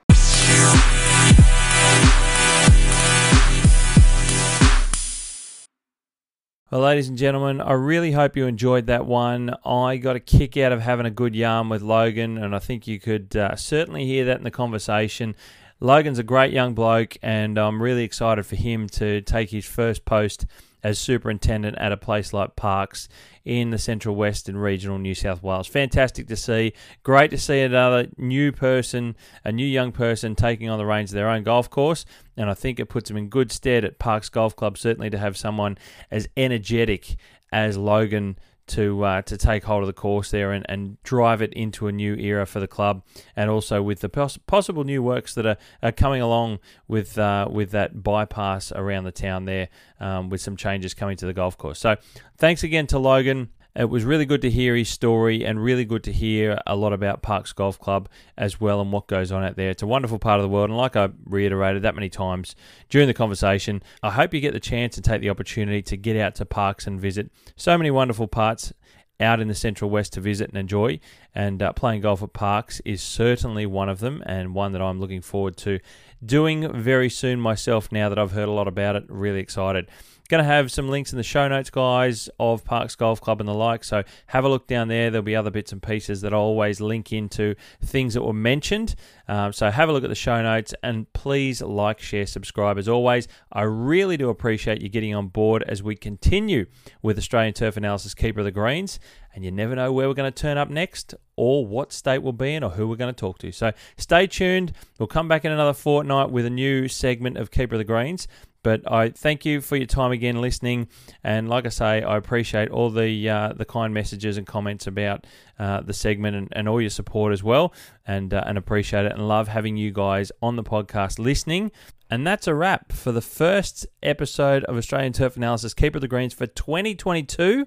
[6.71, 9.55] Well, ladies and gentlemen, I really hope you enjoyed that one.
[9.63, 12.87] I got a kick out of having a good yarn with Logan, and I think
[12.87, 15.35] you could uh, certainly hear that in the conversation.
[15.83, 20.05] Logan's a great young bloke, and I'm really excited for him to take his first
[20.05, 20.47] post
[20.85, 23.09] as superintendent at a place like Parkes
[23.45, 25.67] in the Central West and regional New South Wales.
[25.67, 26.73] Fantastic to see.
[27.03, 31.17] Great to see another new person, a new young person taking on the reins of
[31.17, 32.05] their own golf course.
[32.37, 35.19] And I think it puts them in good stead at Parkes Golf Club, certainly to
[35.19, 35.77] have someone
[36.13, 37.17] as energetic
[37.53, 41.53] as Logan to uh, to take hold of the course there and, and drive it
[41.55, 43.03] into a new era for the club,
[43.37, 46.59] and also with the poss- possible new works that are, are coming along
[46.89, 49.69] with uh, with that bypass around the town there,
[50.01, 51.79] um, with some changes coming to the golf course.
[51.79, 51.97] So,
[52.37, 53.51] thanks again to Logan.
[53.75, 56.93] It was really good to hear his story and really good to hear a lot
[56.93, 58.07] about Parkes Golf Club
[58.37, 59.71] as well and what goes on out there.
[59.71, 60.69] It's a wonderful part of the world.
[60.69, 62.55] And like I reiterated that many times
[62.91, 66.19] during the conversation, I hope you get the chance and take the opportunity to get
[66.19, 67.31] out to Parkes and visit.
[67.57, 68.75] So many wonderful parts
[69.19, 71.01] out in the Central West to visit and enjoy.
[71.35, 75.01] And uh, playing golf at Parkes is certainly one of them, and one that I'm
[75.01, 75.81] looking forward to
[76.23, 79.05] doing very soon myself now that I've heard a lot about it.
[79.09, 79.89] Really excited.
[80.33, 83.47] Going to have some links in the show notes, guys, of Parkes Golf Club and
[83.47, 83.85] the like.
[83.85, 85.11] So have a look down there.
[85.11, 88.95] There'll be other bits and pieces that I always link into things that were mentioned.
[89.29, 92.79] Um, so have a look at the show notes and please like, share, subscribe.
[92.79, 96.65] As always, I really do appreciate you getting on board as we continue
[97.03, 98.99] with Australian Turf Analysis Keeper of the Greens.
[99.35, 102.33] And you never know where we're going to turn up next or what state we'll
[102.33, 103.53] be in or who we're going to talk to.
[103.53, 104.73] So stay tuned.
[104.99, 108.27] We'll come back in another fortnight with a new segment of Keeper of the Greens.
[108.63, 110.89] But I thank you for your time again listening,
[111.25, 115.27] and like I say, I appreciate all the uh, the kind messages and comments about
[115.59, 117.75] uh, the segment and, and all your support as well,
[118.07, 121.73] and uh, and appreciate it and love having you guys on the podcast listening.
[122.09, 126.09] And that's a wrap for the first episode of Australian Turf Analysis Keeper of the
[126.09, 127.67] Greens for 2022.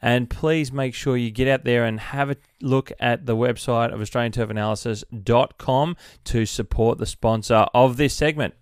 [0.00, 3.92] And please make sure you get out there and have a look at the website
[3.92, 8.54] of AustralianTurfAnalysis.com to support the sponsor of this segment.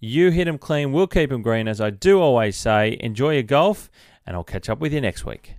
[0.00, 1.66] You hit clean, we'll keep green.
[1.66, 3.90] As I do always say, enjoy your golf,
[4.24, 5.56] and I'll catch up with you next week.